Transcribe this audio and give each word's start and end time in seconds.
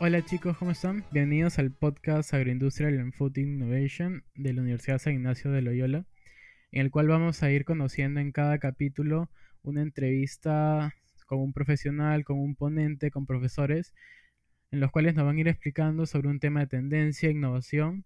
Hola 0.00 0.24
chicos, 0.24 0.56
¿cómo 0.56 0.70
están? 0.70 1.04
Bienvenidos 1.10 1.58
al 1.58 1.72
podcast 1.72 2.32
Agroindustrial 2.32 2.98
and 2.98 3.12
Food 3.12 3.36
Innovation 3.36 4.24
de 4.36 4.52
la 4.52 4.62
Universidad 4.62 4.98
San 4.98 5.14
Ignacio 5.14 5.50
de 5.50 5.60
Loyola, 5.60 6.06
en 6.70 6.82
el 6.82 6.90
cual 6.90 7.08
vamos 7.08 7.42
a 7.42 7.50
ir 7.50 7.64
conociendo 7.64 8.20
en 8.20 8.32
cada 8.32 8.58
capítulo 8.58 9.28
una 9.62 9.82
entrevista 9.82 10.94
con 11.26 11.40
un 11.40 11.52
profesional, 11.52 12.24
con 12.24 12.38
un 12.38 12.54
ponente, 12.54 13.10
con 13.10 13.26
profesores, 13.26 13.92
en 14.70 14.80
los 14.80 14.90
cuales 14.90 15.14
nos 15.14 15.24
van 15.24 15.36
a 15.36 15.40
ir 15.40 15.48
explicando 15.48 16.06
sobre 16.06 16.28
un 16.28 16.40
tema 16.40 16.60
de 16.60 16.66
tendencia 16.66 17.30
innovación 17.30 18.04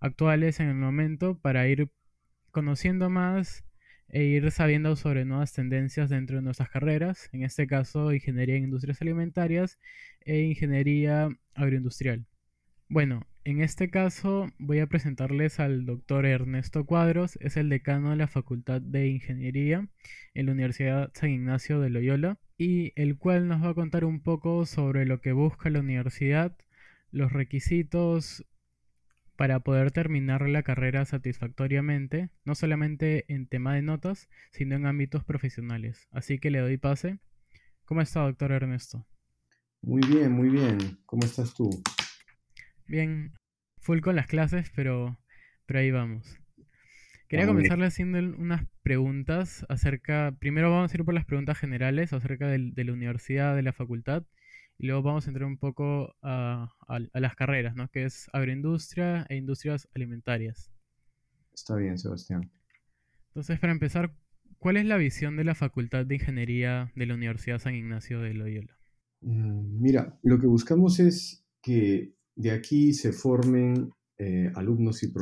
actuales 0.00 0.60
en 0.60 0.68
el 0.68 0.76
momento 0.76 1.38
para 1.38 1.68
ir 1.68 1.90
conociendo 2.50 3.10
más 3.10 3.64
e 4.08 4.22
ir 4.22 4.50
sabiendo 4.52 4.94
sobre 4.96 5.24
nuevas 5.24 5.52
tendencias 5.52 6.10
dentro 6.10 6.36
de 6.36 6.42
nuestras 6.42 6.70
carreras, 6.70 7.28
en 7.32 7.42
este 7.42 7.66
caso 7.66 8.12
ingeniería 8.12 8.56
en 8.56 8.64
industrias 8.64 9.02
alimentarias 9.02 9.78
e 10.20 10.40
ingeniería 10.40 11.28
agroindustrial. 11.54 12.24
Bueno, 12.88 13.26
en 13.46 13.62
este 13.62 13.90
caso 13.90 14.48
voy 14.58 14.80
a 14.80 14.88
presentarles 14.88 15.60
al 15.60 15.86
doctor 15.86 16.26
Ernesto 16.26 16.84
Cuadros, 16.84 17.38
es 17.40 17.56
el 17.56 17.68
decano 17.68 18.10
de 18.10 18.16
la 18.16 18.26
Facultad 18.26 18.80
de 18.80 19.06
Ingeniería 19.06 19.86
en 20.34 20.46
la 20.46 20.52
Universidad 20.52 21.12
San 21.14 21.30
Ignacio 21.30 21.78
de 21.78 21.88
Loyola, 21.88 22.40
y 22.58 22.92
el 22.96 23.16
cual 23.18 23.46
nos 23.46 23.62
va 23.62 23.68
a 23.68 23.74
contar 23.74 24.04
un 24.04 24.20
poco 24.20 24.66
sobre 24.66 25.06
lo 25.06 25.20
que 25.20 25.30
busca 25.30 25.70
la 25.70 25.78
universidad, 25.78 26.56
los 27.12 27.32
requisitos 27.32 28.44
para 29.36 29.60
poder 29.60 29.92
terminar 29.92 30.48
la 30.48 30.64
carrera 30.64 31.04
satisfactoriamente, 31.04 32.30
no 32.44 32.56
solamente 32.56 33.32
en 33.32 33.46
tema 33.46 33.76
de 33.76 33.82
notas, 33.82 34.28
sino 34.50 34.74
en 34.74 34.86
ámbitos 34.86 35.22
profesionales. 35.22 36.08
Así 36.10 36.40
que 36.40 36.50
le 36.50 36.58
doy 36.58 36.78
pase. 36.78 37.20
¿Cómo 37.84 38.00
está, 38.00 38.22
doctor 38.22 38.50
Ernesto? 38.50 39.06
Muy 39.82 40.04
bien, 40.04 40.32
muy 40.32 40.48
bien. 40.48 40.78
¿Cómo 41.06 41.24
estás 41.24 41.54
tú? 41.54 41.70
Bien, 42.86 43.32
full 43.78 44.00
con 44.00 44.16
las 44.16 44.26
clases, 44.26 44.70
pero, 44.74 45.18
pero 45.66 45.80
ahí 45.80 45.90
vamos. 45.90 46.38
Quería 47.28 47.46
comenzarle 47.46 47.86
haciendo 47.86 48.18
unas 48.18 48.66
preguntas 48.82 49.66
acerca, 49.68 50.36
primero 50.38 50.70
vamos 50.70 50.92
a 50.92 50.96
ir 50.96 51.04
por 51.04 51.14
las 51.14 51.24
preguntas 51.24 51.58
generales 51.58 52.12
acerca 52.12 52.46
de 52.46 52.84
la 52.84 52.92
universidad, 52.92 53.56
de 53.56 53.62
la 53.62 53.72
facultad, 53.72 54.24
y 54.78 54.86
luego 54.86 55.02
vamos 55.02 55.26
a 55.26 55.30
entrar 55.30 55.46
un 55.46 55.58
poco 55.58 56.14
a, 56.22 56.70
las 57.14 57.34
carreras, 57.34 57.74
¿no? 57.74 57.88
Que 57.88 58.04
es 58.04 58.28
agroindustria 58.32 59.26
e 59.28 59.36
industrias 59.36 59.88
alimentarias. 59.94 60.70
Está 61.54 61.76
bien, 61.76 61.98
Sebastián. 61.98 62.50
Entonces, 63.28 63.58
para 63.58 63.72
empezar, 63.72 64.14
¿cuál 64.58 64.76
es 64.76 64.84
la 64.84 64.96
visión 64.96 65.36
de 65.36 65.44
la 65.44 65.54
Facultad 65.54 66.04
de 66.04 66.16
Ingeniería 66.16 66.92
de 66.94 67.06
la 67.06 67.14
Universidad 67.14 67.58
San 67.58 67.74
Ignacio 67.74 68.20
de 68.20 68.34
Loyola? 68.34 68.78
Mm, 69.22 69.80
mira, 69.80 70.18
lo 70.22 70.38
que 70.38 70.46
buscamos 70.46 71.00
es 71.00 71.46
que 71.62 72.14
de 72.36 72.50
aquí 72.50 72.92
se 72.92 73.12
formen 73.12 73.90
eh, 74.18 74.52
alumnos 74.54 75.02
y 75.02 75.12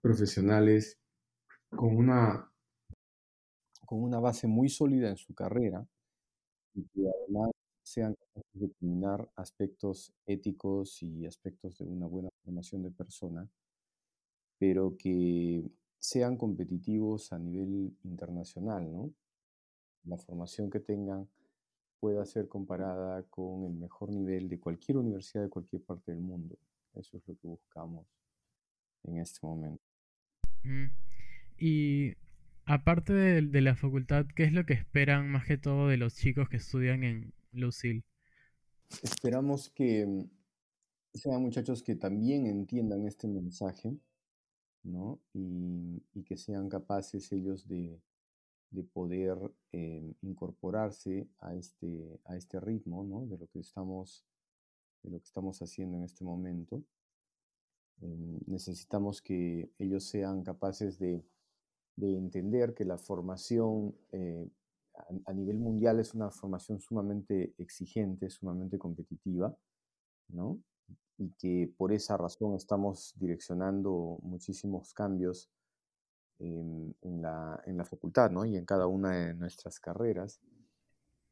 profesionales 0.00 0.98
con 1.70 1.96
una, 1.96 2.52
con 3.86 4.02
una 4.02 4.20
base 4.20 4.46
muy 4.46 4.68
sólida 4.68 5.08
en 5.08 5.16
su 5.16 5.34
carrera 5.34 5.86
y 6.74 6.84
que 6.84 7.00
además 7.08 7.50
sean 7.82 8.14
capaces 8.14 8.52
de 8.52 8.66
determinar 8.68 9.30
aspectos 9.36 10.12
éticos 10.26 11.02
y 11.02 11.26
aspectos 11.26 11.78
de 11.78 11.86
una 11.86 12.06
buena 12.06 12.28
formación 12.44 12.82
de 12.82 12.90
persona, 12.90 13.48
pero 14.58 14.96
que 14.96 15.64
sean 15.98 16.36
competitivos 16.36 17.32
a 17.32 17.38
nivel 17.38 17.96
internacional, 18.04 18.90
¿no? 18.92 19.12
La 20.04 20.18
formación 20.18 20.68
que 20.68 20.80
tengan 20.80 21.28
pueda 22.02 22.26
ser 22.26 22.48
comparada 22.48 23.22
con 23.30 23.64
el 23.64 23.74
mejor 23.74 24.10
nivel 24.10 24.48
de 24.48 24.58
cualquier 24.58 24.98
universidad 24.98 25.44
de 25.44 25.48
cualquier 25.48 25.82
parte 25.82 26.10
del 26.10 26.20
mundo. 26.20 26.58
Eso 26.94 27.16
es 27.16 27.28
lo 27.28 27.36
que 27.36 27.46
buscamos 27.46 28.04
en 29.04 29.18
este 29.18 29.38
momento. 29.46 29.84
Y 31.56 32.16
aparte 32.64 33.12
de, 33.12 33.60
la 33.60 33.76
facultad, 33.76 34.26
¿qué 34.34 34.42
es 34.42 34.52
lo 34.52 34.66
que 34.66 34.72
esperan 34.74 35.30
más 35.30 35.46
que 35.46 35.58
todo 35.58 35.86
de 35.86 35.96
los 35.96 36.16
chicos 36.16 36.48
que 36.48 36.56
estudian 36.56 37.04
en 37.04 37.32
Lucille? 37.52 38.02
Esperamos 39.04 39.70
que 39.70 40.04
mm, 40.04 40.28
sean 41.14 41.40
muchachos 41.40 41.84
que 41.84 41.94
también 41.94 42.48
entiendan 42.48 43.06
este 43.06 43.28
mensaje, 43.28 43.96
¿no? 44.82 45.20
Y, 45.32 46.02
que 46.24 46.36
sean 46.36 46.68
capaces 46.68 47.30
ellos 47.30 47.68
de, 47.68 48.00
poder 48.82 49.36
eh, 49.72 50.14
incorporarse 50.22 51.28
a 51.40 51.54
este, 51.54 52.20
a 52.24 52.36
este 52.36 52.58
ritmo, 52.58 53.04
¿no? 53.04 53.26
De 53.26 53.36
lo 53.36 53.46
que 53.48 53.60
estamos, 53.60 54.24
de 55.02 55.10
lo 55.10 55.18
que 55.18 55.26
estamos 55.26 55.60
haciendo 55.60 55.98
en 55.98 56.04
este 56.04 56.24
momento. 56.24 56.82
Em, 58.00 58.38
necesitamos 58.46 59.20
que 59.20 59.70
ellos 59.78 60.04
sean 60.04 60.42
capaces 60.42 60.98
de, 60.98 61.22
entender 61.98 62.74
que 62.74 62.84
la 62.84 62.98
formación 62.98 63.94
eh, 64.10 64.48
a, 65.26 65.32
nivel 65.32 65.58
mundial 65.58 66.00
es 66.00 66.14
una 66.14 66.30
formación 66.30 66.80
sumamente 66.80 67.54
exigente, 67.58 68.28
sumamente 68.30 68.78
competitiva, 68.78 69.54
¿no? 70.28 70.58
Y 71.18 71.30
que 71.32 71.72
por 71.76 71.92
esa 71.92 72.16
razón 72.16 72.56
estamos 72.56 73.14
direccionando 73.16 74.18
muchísimos 74.22 74.92
cambios 74.94 75.50
en, 76.42 77.22
la, 77.22 77.62
en 77.66 77.76
la, 77.76 77.84
facultad, 77.84 78.30
¿no? 78.30 78.44
Y 78.44 78.56
en 78.56 78.64
cada 78.64 78.86
una 78.86 79.12
de 79.12 79.34
nuestras 79.34 79.78
carreras. 79.80 80.40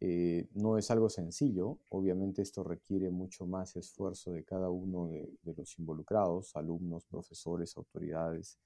Eh, 0.03 0.49
no 0.55 0.79
es 0.79 0.91
algo 0.91 1.11
sencillo, 1.11 1.79
obviamente 1.91 2.41
esto 2.41 2.65
requiere 2.65 3.11
mucho 3.11 3.47
más 3.47 3.77
esfuerzo 3.77 4.33
de 4.33 4.45
cada 4.45 4.71
uno 4.71 5.09
de, 5.09 5.29
los 5.55 5.79
involucrados, 5.79 6.57
alumnos, 6.57 7.05
profesores, 7.05 7.77
autoridades, 7.77 8.59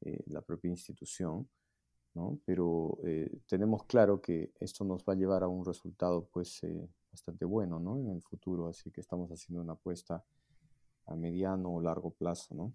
eh, 0.00 0.22
la 0.28 0.40
propia 0.40 0.70
institución, 0.70 1.46
¿no? 2.14 2.40
Pero 2.46 2.98
eh, 3.04 3.30
tenemos 3.46 3.84
claro 3.84 4.22
que 4.22 4.52
esto 4.58 4.84
nos 4.84 5.04
va 5.04 5.12
a 5.12 5.16
llevar 5.16 5.42
a 5.42 5.48
un 5.48 5.66
resultado 5.66 6.24
pues 6.32 6.62
bastante 7.12 7.44
bueno 7.44 7.78
¿no? 7.78 7.98
en 7.98 8.08
el 8.08 8.22
futuro, 8.22 8.68
así 8.68 8.90
que 8.90 9.00
estamos 9.00 9.30
haciendo 9.30 9.62
una 9.62 9.74
apuesta 9.74 10.24
a 11.06 11.14
mediano 11.14 11.74
o 11.74 11.80
largo 11.82 12.10
plazo. 12.10 12.54
¿no? 12.54 12.72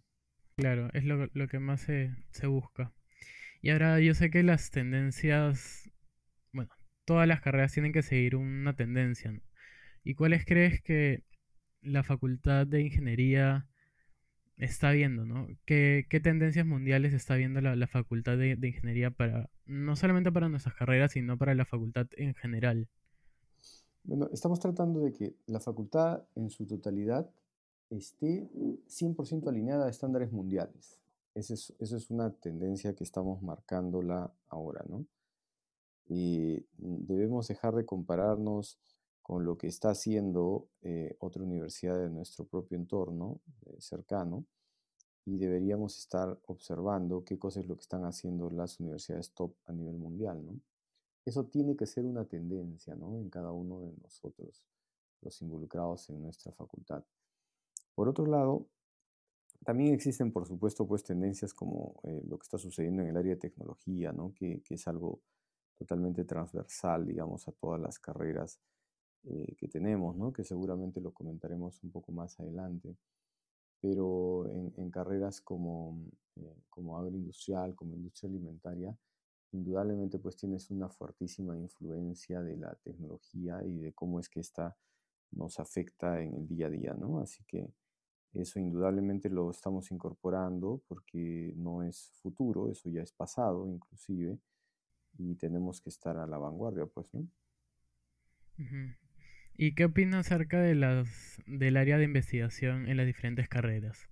Claro, 0.58 0.90
es 0.94 1.04
lo, 1.04 1.28
lo 1.34 1.48
que 1.48 1.60
más 1.60 1.82
se, 1.82 2.16
se 2.32 2.48
busca. 2.48 2.94
Y 3.66 3.72
ahora 3.72 4.00
yo 4.00 4.14
sé 4.14 4.30
que 4.30 4.44
las 4.44 4.70
tendencias 4.70 5.90
todas 7.04 7.28
las 7.28 7.42
carreras 7.42 7.74
tienen 7.74 7.94
que 7.94 8.04
seguir 8.04 8.36
una 8.36 8.76
tendencia. 8.76 9.34
¿Y 10.04 10.14
cuáles 10.14 10.46
crees 10.46 10.84
que 10.84 11.24
la 11.82 12.04
Facultad 12.04 12.68
de 12.68 12.82
Ingeniería 12.82 13.68
está 14.58 14.92
viendo? 14.92 15.26
¿no? 15.26 15.48
¿Qué, 15.66 16.06
tendencias 16.24 16.68
mundiales 16.68 17.12
está 17.16 17.38
viendo 17.38 17.60
la, 17.60 17.88
Facultad 17.88 18.38
de, 18.38 18.52
Ingeniería 18.52 19.10
para, 19.10 19.50
no 19.66 19.96
solamente 19.96 20.32
para 20.32 20.48
nuestras 20.48 20.76
carreras, 20.76 21.14
sino 21.14 21.36
para 21.36 21.56
la 21.56 21.66
facultad 21.66 22.06
en 22.18 22.36
general? 22.36 22.88
Bueno, 24.04 24.30
estamos 24.32 24.60
tratando 24.60 25.00
de 25.00 25.12
que 25.12 25.38
la 25.48 25.60
facultad 25.60 26.22
en 26.36 26.52
su 26.52 26.68
totalidad 26.68 27.28
esté 27.90 28.48
100% 28.54 29.50
alineada 29.50 29.88
a 29.88 29.90
estándares 29.90 30.32
mundiales. 30.32 31.02
Esa 31.36 31.54
es, 31.54 32.10
una 32.10 32.32
tendencia 32.32 32.96
que 32.96 33.04
estamos 33.04 33.42
marcándola 33.44 34.34
ahora, 34.48 34.84
¿no? 34.88 35.06
y 36.08 36.66
debemos 36.78 37.48
dejar 37.48 37.76
de 37.76 37.86
compararnos 37.86 38.80
con 39.22 39.44
lo 39.44 39.58
que 39.58 39.68
está 39.68 39.90
haciendo 39.90 40.70
eh, 40.82 41.16
otra 41.20 41.44
universidad 41.44 41.98
de 41.98 42.10
nuestro 42.10 42.46
propio 42.46 42.78
entorno 42.78 43.42
eh, 43.66 43.76
cercano 43.80 44.46
y 45.26 45.38
deberíamos 45.38 45.98
estar 45.98 46.40
observando 46.46 47.24
qué 47.26 47.40
cosas 47.40 47.64
es 47.64 47.70
lo 47.70 47.76
que 47.76 47.82
están 47.82 48.06
haciendo 48.06 48.52
las 48.52 48.80
universidades 48.80 49.34
top 49.34 49.56
a 49.66 49.74
nivel 49.74 49.98
mundial. 49.98 50.46
¿no? 50.46 50.60
Eso 51.26 51.46
tiene 51.46 51.76
que 51.76 51.88
ser 51.88 52.06
una 52.06 52.26
tendencia 52.26 52.96
¿no? 52.96 53.18
en 53.18 53.32
cada 53.32 53.52
uno 53.52 53.82
de 53.82 53.94
nosotros, 54.04 54.64
los 55.22 55.42
involucrados 55.42 56.08
en 56.12 56.22
nuestra 56.22 56.52
facultad. 56.52 57.04
Por 57.96 58.08
otro 58.08 58.28
lado, 58.28 58.68
también 59.66 59.96
existen, 59.96 60.32
por 60.32 60.46
supuesto, 60.46 60.88
pues 60.88 61.04
tendencias 61.04 61.54
como 61.54 62.00
eh, 62.04 62.22
lo 62.28 62.38
que 62.38 62.44
está 62.44 62.58
sucediendo 62.58 63.02
en 63.02 63.10
el 63.10 63.18
área 63.18 63.34
de 63.34 63.40
tecnología, 63.40 64.14
¿no? 64.14 64.32
que, 64.34 64.62
es 64.70 64.88
algo 64.88 65.22
totalmente 65.76 66.24
transversal, 66.24 67.06
digamos, 67.06 67.48
a 67.48 67.52
todas 67.52 67.82
las 67.82 67.98
carreras 67.98 68.60
eh, 69.24 69.56
que 69.58 69.68
tenemos, 69.68 70.16
¿no? 70.16 70.32
que 70.32 70.44
seguramente 70.44 71.02
lo 71.02 71.12
comentaremos 71.12 71.84
un 71.84 71.92
poco 71.92 72.12
más 72.12 72.40
adelante. 72.40 72.96
Pero 73.82 74.48
en, 74.50 74.90
carreras 74.92 75.42
como, 75.42 76.00
eh, 76.36 76.56
como 76.70 76.98
agroindustrial, 76.98 77.76
como 77.76 77.96
industria 77.96 78.30
alimentaria, 78.30 78.98
indudablemente 79.52 80.20
pues 80.20 80.36
tienes 80.38 80.70
una 80.70 80.90
fuertísima 80.90 81.58
influencia 81.58 82.42
de 82.42 82.58
la 82.58 82.76
tecnología 82.76 83.64
y 83.66 83.80
de 83.80 83.94
cómo 83.94 84.20
es 84.20 84.30
que 84.30 84.40
esta 84.40 84.76
nos 85.32 85.60
afecta 85.60 86.22
en 86.22 86.36
el 86.36 86.48
día 86.48 86.68
a 86.68 86.70
día, 86.70 86.94
¿no? 86.94 87.20
Así 87.20 87.44
que 87.46 87.70
eso 88.36 88.60
indudablemente 88.60 89.30
lo 89.30 89.50
estamos 89.50 89.92
incorporando 89.92 90.82
porque 90.88 91.54
no 91.56 91.84
es 91.84 92.12
futuro, 92.22 92.70
eso 92.70 92.90
ya 92.90 93.02
es 93.02 93.12
pasado 93.12 93.68
inclusive, 93.68 94.38
y 95.18 95.36
tenemos 95.36 95.82
que 95.82 95.90
estar 95.90 96.18
a 96.18 96.28
la 96.28 96.38
vanguardia, 96.38 96.86
pues, 96.86 97.14
¿no? 97.14 97.28
¿Y 99.58 99.76
qué 99.76 99.86
opinas 99.86 100.28
acerca 100.28 100.62
de 100.62 100.76
las, 100.76 101.42
del 101.46 101.78
área 101.78 101.98
de 101.98 102.06
investigación 102.06 102.88
en 102.88 102.98
las 102.98 103.06
diferentes 103.06 103.48
carreras? 103.48 104.10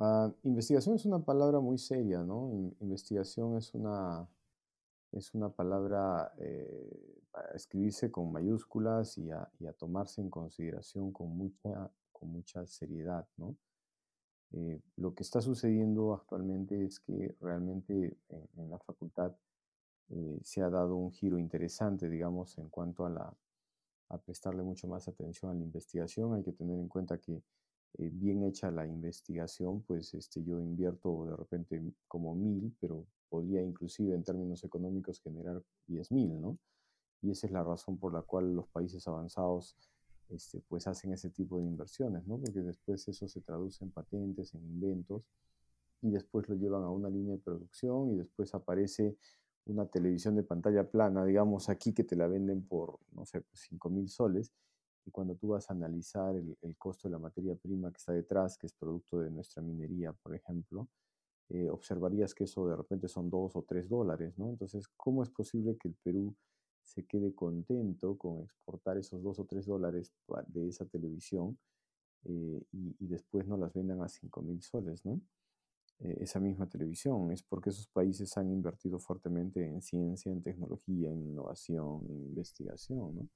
Ah, 0.00 0.32
investigación 0.44 0.94
es 0.94 1.04
una 1.06 1.24
palabra 1.24 1.58
muy 1.60 1.76
seria, 1.78 2.22
¿no? 2.22 2.72
investigación 2.80 3.56
es 3.56 3.74
una, 3.74 4.28
es 5.12 5.34
una 5.34 5.48
palabra 5.48 6.32
eh, 6.38 7.24
para 7.32 7.50
escribirse 7.52 8.10
con 8.10 8.30
mayúsculas 8.30 9.18
y 9.18 9.30
a, 9.30 9.48
y 9.58 9.66
a, 9.66 9.72
tomarse 9.72 10.20
en 10.20 10.30
consideración 10.30 11.12
con 11.12 11.36
mucha, 11.36 11.90
con 12.18 12.30
mucha 12.30 12.66
seriedad, 12.66 13.26
¿no? 13.36 13.56
Eh, 14.52 14.80
lo 14.96 15.14
que 15.14 15.22
está 15.22 15.40
sucediendo 15.42 16.14
actualmente 16.14 16.82
es 16.84 17.00
que 17.00 17.36
realmente 17.40 18.16
en, 18.56 18.70
la 18.70 18.78
facultad 18.78 19.36
eh, 20.08 20.38
se 20.42 20.62
ha 20.62 20.70
dado 20.70 20.96
un 20.96 21.12
giro 21.12 21.38
interesante, 21.38 22.08
digamos, 22.08 22.56
en 22.58 22.68
cuanto 22.70 23.04
a, 23.04 23.10
la, 23.10 23.34
a 24.08 24.18
prestarle 24.18 24.62
mucho 24.62 24.88
más 24.88 25.06
atención 25.06 25.50
a 25.50 25.54
la 25.54 25.64
investigación. 25.64 26.34
Hay 26.34 26.42
que 26.42 26.52
tener 26.52 26.78
en 26.78 26.88
cuenta 26.88 27.18
que 27.18 27.42
eh, 27.98 28.10
bien 28.12 28.42
hecha 28.44 28.70
la 28.70 28.86
investigación, 28.86 29.82
pues 29.82 30.14
este, 30.14 30.42
yo 30.42 30.60
invierto 30.60 31.26
de 31.26 31.36
repente 31.36 31.82
como 32.06 32.34
mil, 32.34 32.74
pero 32.80 33.06
podría 33.28 33.62
inclusive 33.62 34.14
en 34.14 34.24
términos 34.24 34.64
económicos 34.64 35.20
generar 35.20 35.62
diez 35.86 36.10
mil, 36.10 36.40
¿no? 36.40 36.58
Y 37.20 37.30
esa 37.32 37.46
es 37.46 37.52
la 37.52 37.64
razón 37.64 37.98
por 37.98 38.14
la 38.14 38.22
cual 38.22 38.54
los 38.54 38.68
países 38.68 39.06
avanzados 39.08 39.76
este, 40.30 40.60
pues 40.68 40.86
hacen 40.86 41.12
ese 41.12 41.30
tipo 41.30 41.58
de 41.58 41.66
inversiones, 41.66 42.26
¿no? 42.26 42.38
Porque 42.38 42.60
después 42.60 43.06
eso 43.08 43.28
se 43.28 43.40
traduce 43.40 43.84
en 43.84 43.90
patentes, 43.90 44.54
en 44.54 44.64
inventos, 44.64 45.22
y 46.02 46.10
después 46.10 46.48
lo 46.48 46.54
llevan 46.54 46.82
a 46.84 46.90
una 46.90 47.08
línea 47.08 47.34
de 47.34 47.42
producción 47.42 48.12
y 48.12 48.16
después 48.16 48.54
aparece 48.54 49.16
una 49.66 49.86
televisión 49.86 50.34
de 50.36 50.42
pantalla 50.42 50.88
plana, 50.88 51.24
digamos 51.24 51.68
aquí 51.68 51.92
que 51.92 52.04
te 52.04 52.16
la 52.16 52.26
venden 52.26 52.66
por, 52.66 52.98
no 53.12 53.26
sé, 53.26 53.44
5 53.52 53.88
pues, 53.88 53.94
mil 53.94 54.08
soles, 54.08 54.52
y 55.04 55.10
cuando 55.10 55.34
tú 55.36 55.48
vas 55.48 55.70
a 55.70 55.74
analizar 55.74 56.36
el, 56.36 56.56
el, 56.62 56.76
costo 56.76 57.08
de 57.08 57.12
la 57.12 57.18
materia 57.18 57.54
prima 57.56 57.90
que 57.90 57.98
está 57.98 58.12
detrás, 58.12 58.58
que 58.58 58.66
es 58.66 58.74
producto 58.74 59.20
de 59.20 59.30
nuestra 59.30 59.62
minería, 59.62 60.12
por 60.12 60.34
ejemplo, 60.34 60.88
eh, 61.50 61.70
observarías 61.70 62.34
que 62.34 62.44
eso 62.44 62.68
de 62.68 62.76
repente 62.76 63.08
son 63.08 63.30
2 63.30 63.56
o 63.56 63.62
3 63.62 63.88
dólares, 63.88 64.34
¿no? 64.36 64.50
Entonces, 64.50 64.86
¿cómo 64.96 65.22
es 65.22 65.30
posible 65.30 65.78
que 65.78 65.88
el 65.88 65.94
Perú 66.02 66.34
se 66.88 67.04
quede 67.04 67.34
contento 67.34 68.16
con 68.16 68.44
exportar 68.44 68.96
esos 68.96 69.22
dos 69.22 69.38
o 69.38 69.44
tres 69.44 69.66
dólares 69.66 70.10
de 70.46 70.68
esa 70.68 70.86
televisión 70.86 71.58
eh, 72.24 72.62
y, 72.72 73.06
después 73.06 73.46
no 73.46 73.56
las 73.56 73.74
vendan 73.74 74.02
a 74.02 74.08
cinco 74.08 74.40
mil 74.42 74.60
soles, 74.62 75.04
¿no? 75.04 75.20
Eh, 76.00 76.16
esa 76.20 76.40
misma 76.40 76.66
televisión. 76.66 77.30
Es 77.30 77.42
porque 77.42 77.70
esos 77.70 77.86
países 77.88 78.36
han 78.38 78.50
invertido 78.50 78.98
fuertemente 78.98 79.64
en 79.64 79.82
ciencia, 79.82 80.32
en 80.32 80.42
tecnología, 80.42 81.10
en 81.12 81.22
innovación, 81.22 82.06
en 82.08 82.24
investigación, 82.24 83.16
¿no? 83.16 83.28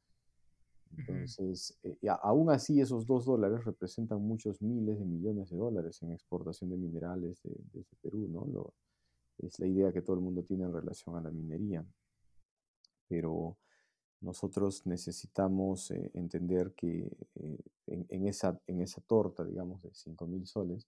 Entonces, 0.97 1.79
eh, 1.85 1.97
aún 2.23 2.51
así 2.51 2.81
esos 2.81 3.07
dos 3.07 3.25
dólares 3.25 3.65
representan 3.65 4.21
muchos 4.23 4.61
miles 4.61 4.99
de 4.99 5.07
millones 5.07 5.51
de 5.51 5.57
dólares 5.57 6.03
en 6.03 6.13
exportación 6.13 6.69
de 6.71 6.77
minerales 6.77 7.41
desde 7.73 7.97
Perú, 8.03 8.29
¿no? 8.29 8.47
Lo, 8.47 8.75
es 9.39 9.59
la 9.59 9.67
idea 9.67 9.93
que 9.93 10.03
todo 10.03 10.17
el 10.17 10.23
mundo 10.23 10.43
tiene 10.43 10.65
en 10.65 10.73
relación 10.73 11.17
a 11.17 11.23
la 11.23 11.31
minería 11.31 11.85
pero 13.09 13.57
nosotros 14.23 14.87
necesitamos 14.87 15.91
eh, 15.91 16.11
entender 16.15 16.73
que 16.75 17.11
eh, 17.35 17.59
en, 17.87 18.27
esa, 18.27 18.59
en 18.67 18.81
esa 18.81 19.01
torta, 19.03 19.45
digamos, 19.45 19.83
de 19.83 19.93
5 19.93 20.27
mil 20.27 20.47
soles, 20.47 20.87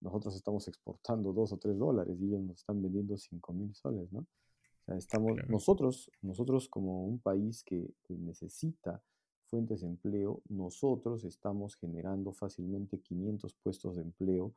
nosotros 0.00 0.36
estamos 0.36 0.68
exportando 0.68 1.32
2 1.32 1.52
o 1.52 1.58
3 1.58 1.76
dólares 1.76 2.16
y 2.20 2.26
ellos 2.26 2.42
nos 2.42 2.58
están 2.58 2.80
vendiendo 2.80 3.16
5 3.16 3.52
mil 3.52 3.74
soles, 3.74 4.12
¿no? 4.12 4.20
O 4.20 4.84
sea, 4.86 4.96
estamos, 4.96 5.36
nosotros, 5.48 6.10
nosotros 6.22 6.68
como 6.68 7.04
un 7.04 7.18
país 7.18 7.64
que, 7.64 7.92
necesita 8.08 9.02
fuentes 9.46 9.80
de 9.80 9.88
empleo, 9.88 10.42
nosotros 10.48 11.24
estamos 11.24 11.76
generando 11.76 12.32
fácilmente 12.32 13.00
500 13.00 13.54
puestos 13.54 13.96
de 13.96 14.02
empleo 14.02 14.54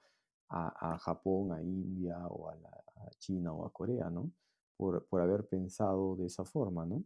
a, 0.50 0.94
a 0.94 0.98
Japón, 1.00 1.52
a 1.52 1.62
India 1.64 2.28
o 2.28 2.50
a, 2.50 2.56
la, 2.56 2.70
a 2.70 3.10
China 3.18 3.54
o 3.54 3.66
a 3.66 3.72
Corea, 3.72 4.10
¿no? 4.10 4.32
Por, 4.80 5.06
por, 5.08 5.20
haber 5.20 5.46
pensado 5.46 6.16
de 6.16 6.28
esa 6.28 6.46
forma, 6.46 6.86
¿no? 6.86 7.04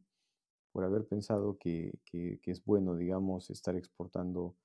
Por 0.71 0.83
haber 0.83 1.07
pensado 1.07 1.57
que, 1.57 1.91
que, 2.05 2.39
es 2.45 2.63
bueno, 2.63 2.95
digamos, 2.95 3.49
estar 3.49 3.75
exportando 3.75 4.55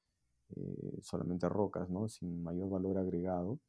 eh, 0.55 0.99
solamente 1.01 1.49
rocas, 1.49 1.89
¿no? 1.89 2.07
Sin 2.11 2.43
mayor 2.43 2.69
valor 2.69 2.99
agregado 2.99 3.61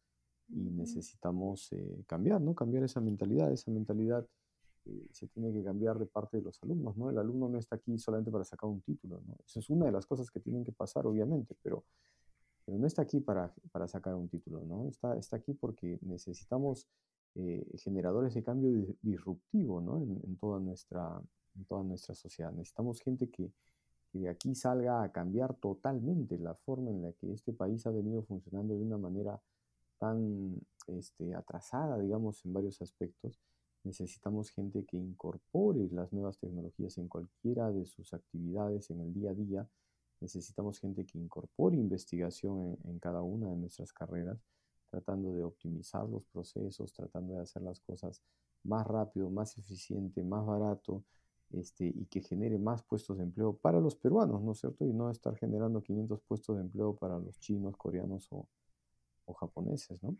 y 0.50 0.70
necesitamos 0.72 1.72
eh, 1.72 2.04
cambiar, 2.06 2.42
¿no? 2.42 2.54
Cambiar 2.54 2.84
esa 2.84 3.00
mentalidad, 3.00 3.50
esa 3.54 3.72
mentalidad 3.72 4.28
eh, 4.84 5.08
se 5.14 5.28
tiene 5.28 5.54
que 5.54 5.64
cambiar 5.64 5.98
de 6.00 6.06
parte 6.06 6.36
de 6.36 6.44
los 6.44 6.62
alumnos, 6.62 6.98
¿no? 6.98 7.10
El 7.10 7.18
alumno 7.18 7.48
no 7.48 7.60
está 7.60 7.78
aquí 7.78 7.98
solamente 7.98 8.32
para 8.32 8.44
sacar 8.44 8.70
un 8.70 8.82
título, 8.82 9.22
¿no? 9.26 9.38
Esa 9.46 9.62
es 9.62 9.70
una 9.70 9.86
de 9.86 9.94
las 9.94 10.06
cosas 10.06 10.30
que 10.30 10.42
tienen 10.42 10.66
que 10.66 10.74
pasar, 10.74 11.08
obviamente, 11.08 11.56
pero, 11.62 11.86
pero 12.66 12.78
no 12.78 12.88
está 12.88 13.04
aquí 13.04 13.22
para, 13.22 13.54
para 13.72 13.88
sacar 13.88 14.16
un 14.16 14.28
título, 14.28 14.66
¿no? 14.66 14.90
Está, 14.90 15.18
está 15.18 15.38
aquí 15.38 15.54
porque 15.54 15.98
necesitamos 16.02 16.90
eh, 17.36 17.64
generadores 17.78 18.34
de 18.34 18.44
cambio 18.44 18.72
disruptivo 19.02 19.82
¿no? 19.82 19.98
en, 19.98 20.36
toda 20.38 20.60
nuestra, 20.60 21.22
en 21.56 21.66
toda 21.66 21.84
nuestra 21.84 22.16
sociedad. 22.16 22.52
Necesitamos 22.52 23.02
gente 23.02 23.30
que, 23.30 23.52
que, 24.12 24.20
de 24.20 24.30
aquí 24.30 24.56
salga 24.56 25.04
a 25.04 25.12
cambiar 25.12 25.54
totalmente 25.56 26.38
la 26.40 26.56
forma 26.56 26.90
en 26.90 27.04
la 27.04 27.14
que 27.14 27.32
este 27.32 27.54
país 27.54 27.86
ha 27.86 27.92
venido 27.92 28.24
funcionando 28.24 28.76
de 28.76 28.82
una 28.82 28.98
manera 28.98 29.40
tan 30.00 30.60
este, 30.88 31.36
atrasada, 31.36 32.00
digamos, 32.00 32.44
en 32.46 32.54
varios 32.54 32.82
aspectos. 32.82 33.40
Necesitamos 33.84 34.50
gente 34.50 34.84
que 34.86 34.98
incorpore 34.98 35.88
las 35.92 36.12
nuevas 36.12 36.40
tecnologías 36.40 36.98
en 36.98 37.08
cualquiera 37.08 37.72
de 37.72 37.86
sus 37.86 38.14
actividades 38.14 38.90
en 38.90 39.02
el 39.02 39.14
día 39.14 39.32
a 39.32 39.36
día. 39.36 39.70
Necesitamos 40.20 40.80
gente 40.80 41.06
que 41.06 41.18
incorpore 41.18 41.78
investigación 41.78 42.78
en, 42.84 42.90
en 42.90 43.00
cada 43.00 43.22
una 43.22 43.50
de 43.52 43.56
nuestras 43.56 43.94
carreras 43.94 44.40
tratando 44.90 45.34
de 45.34 45.44
optimizar 45.44 46.08
los 46.08 46.26
procesos, 46.26 46.92
tratando 46.94 47.36
de 47.36 47.42
hacer 47.42 47.62
las 47.62 47.80
cosas 47.80 48.22
más 48.64 48.86
rápido, 48.86 49.30
más 49.30 49.58
eficiente, 49.58 50.24
más 50.24 50.46
barato, 50.46 51.04
este, 51.52 51.86
y 51.86 52.06
que 52.06 52.22
genere 52.22 52.60
más 52.60 52.84
puestos 52.84 53.18
de 53.18 53.24
empleo 53.24 53.58
para 53.58 53.80
los 53.80 53.96
peruanos, 53.96 54.42
¿no 54.44 54.52
es 54.52 54.60
cierto? 54.60 54.86
Y 54.86 54.94
no 54.94 55.10
estar 55.10 55.36
generando 55.36 55.82
500 55.82 56.22
puestos 56.22 56.56
de 56.58 56.62
empleo 56.62 56.96
para 56.96 57.18
los 57.18 57.40
chinos, 57.40 57.76
coreanos 57.78 58.28
o, 58.32 58.48
japoneses, 59.40 60.02
¿no? 60.02 60.18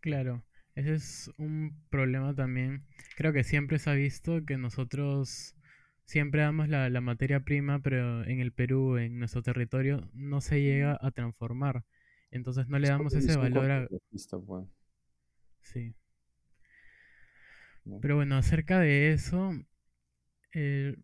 Claro, 0.00 0.42
ese 0.74 0.94
es 0.94 1.30
un 1.38 1.74
problema 1.88 2.34
también. 2.34 2.84
Creo 3.16 3.32
que 3.32 3.44
siempre 3.44 3.78
se 3.78 3.88
ha 3.88 3.94
visto 3.94 4.44
que 4.44 4.58
nosotros 4.58 5.56
siempre 6.04 6.42
damos 6.42 6.68
la, 6.68 6.90
la 6.90 7.00
materia 7.00 7.40
prima, 7.40 7.80
pero 7.80 8.22
en 8.24 8.40
el 8.40 8.52
Perú, 8.52 8.98
en 8.98 9.18
nuestro 9.18 9.42
territorio, 9.42 10.06
no 10.12 10.42
se 10.42 10.60
llega 10.60 10.98
a 11.00 11.10
transformar. 11.12 11.84
Entonces 12.30 12.68
no 12.68 12.78
le 12.78 12.88
damos 12.88 13.14
ese 13.14 13.36
valor 13.36 13.70
a... 13.70 13.88
Pues. 13.88 14.28
Sí. 15.62 15.94
Pero 18.00 18.16
bueno, 18.16 18.36
acerca 18.36 18.78
de 18.78 19.12
eso, 19.12 19.52
eh, 20.54 20.96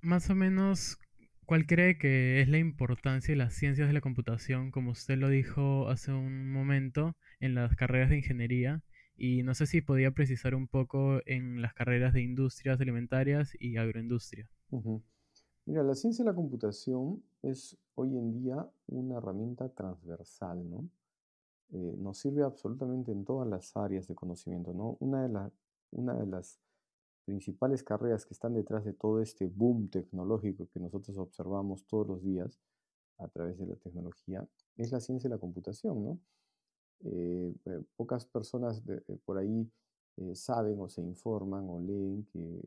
más 0.00 0.28
o 0.30 0.34
menos, 0.34 0.98
¿cuál 1.46 1.66
cree 1.66 1.96
que 1.98 2.40
es 2.40 2.48
la 2.48 2.58
importancia 2.58 3.32
de 3.32 3.36
las 3.36 3.54
ciencias 3.54 3.88
de 3.88 3.94
la 3.94 4.00
computación, 4.00 4.70
como 4.70 4.90
usted 4.90 5.16
lo 5.16 5.28
dijo 5.28 5.88
hace 5.88 6.12
un 6.12 6.50
momento, 6.50 7.16
en 7.38 7.54
las 7.54 7.76
carreras 7.76 8.10
de 8.10 8.18
ingeniería? 8.18 8.82
Y 9.16 9.42
no 9.42 9.54
sé 9.54 9.66
si 9.66 9.80
podía 9.82 10.12
precisar 10.12 10.54
un 10.54 10.66
poco 10.66 11.20
en 11.26 11.60
las 11.60 11.74
carreras 11.74 12.14
de 12.14 12.22
industrias 12.22 12.80
alimentarias 12.80 13.54
y 13.58 13.76
agroindustria. 13.76 14.48
Mira, 15.70 15.84
la 15.84 15.94
ciencia 15.94 16.24
de 16.24 16.30
la 16.32 16.34
computación 16.34 17.22
es 17.42 17.78
hoy 17.94 18.16
en 18.16 18.32
día 18.32 18.68
una 18.88 19.18
herramienta 19.18 19.68
transversal, 19.68 20.68
¿no? 20.68 20.90
Eh, 21.70 21.94
nos 21.96 22.18
sirve 22.18 22.42
absolutamente 22.42 23.12
en 23.12 23.24
todas 23.24 23.46
las 23.46 23.76
áreas 23.76 24.08
de 24.08 24.16
conocimiento, 24.16 24.74
¿no? 24.74 24.96
Una 24.98 25.22
de, 25.28 26.26
las 26.26 26.58
principales 27.24 27.84
carreras 27.84 28.26
que 28.26 28.34
están 28.34 28.54
detrás 28.54 28.84
de 28.84 28.94
todo 28.94 29.22
este 29.22 29.46
boom 29.46 29.88
tecnológico 29.90 30.66
que 30.74 30.80
nosotros 30.80 31.16
observamos 31.18 31.86
todos 31.86 32.08
los 32.08 32.24
días 32.24 32.58
a 33.18 33.28
través 33.28 33.56
de 33.56 33.66
la 33.66 33.76
tecnología 33.76 34.44
es 34.76 34.90
la 34.90 34.98
ciencia 34.98 35.30
de 35.30 35.36
la 35.36 35.40
computación, 35.40 36.04
¿no? 36.04 36.18
Eh, 37.04 37.54
eh, 37.66 37.82
pocas 37.94 38.26
personas 38.26 38.82
por 39.24 39.38
ahí 39.38 39.70
eh, 40.16 40.34
saben 40.34 40.78
o 40.80 40.88
se 40.88 41.02
informan 41.02 41.68
o 41.68 41.78
leen 41.80 42.24
que 42.26 42.60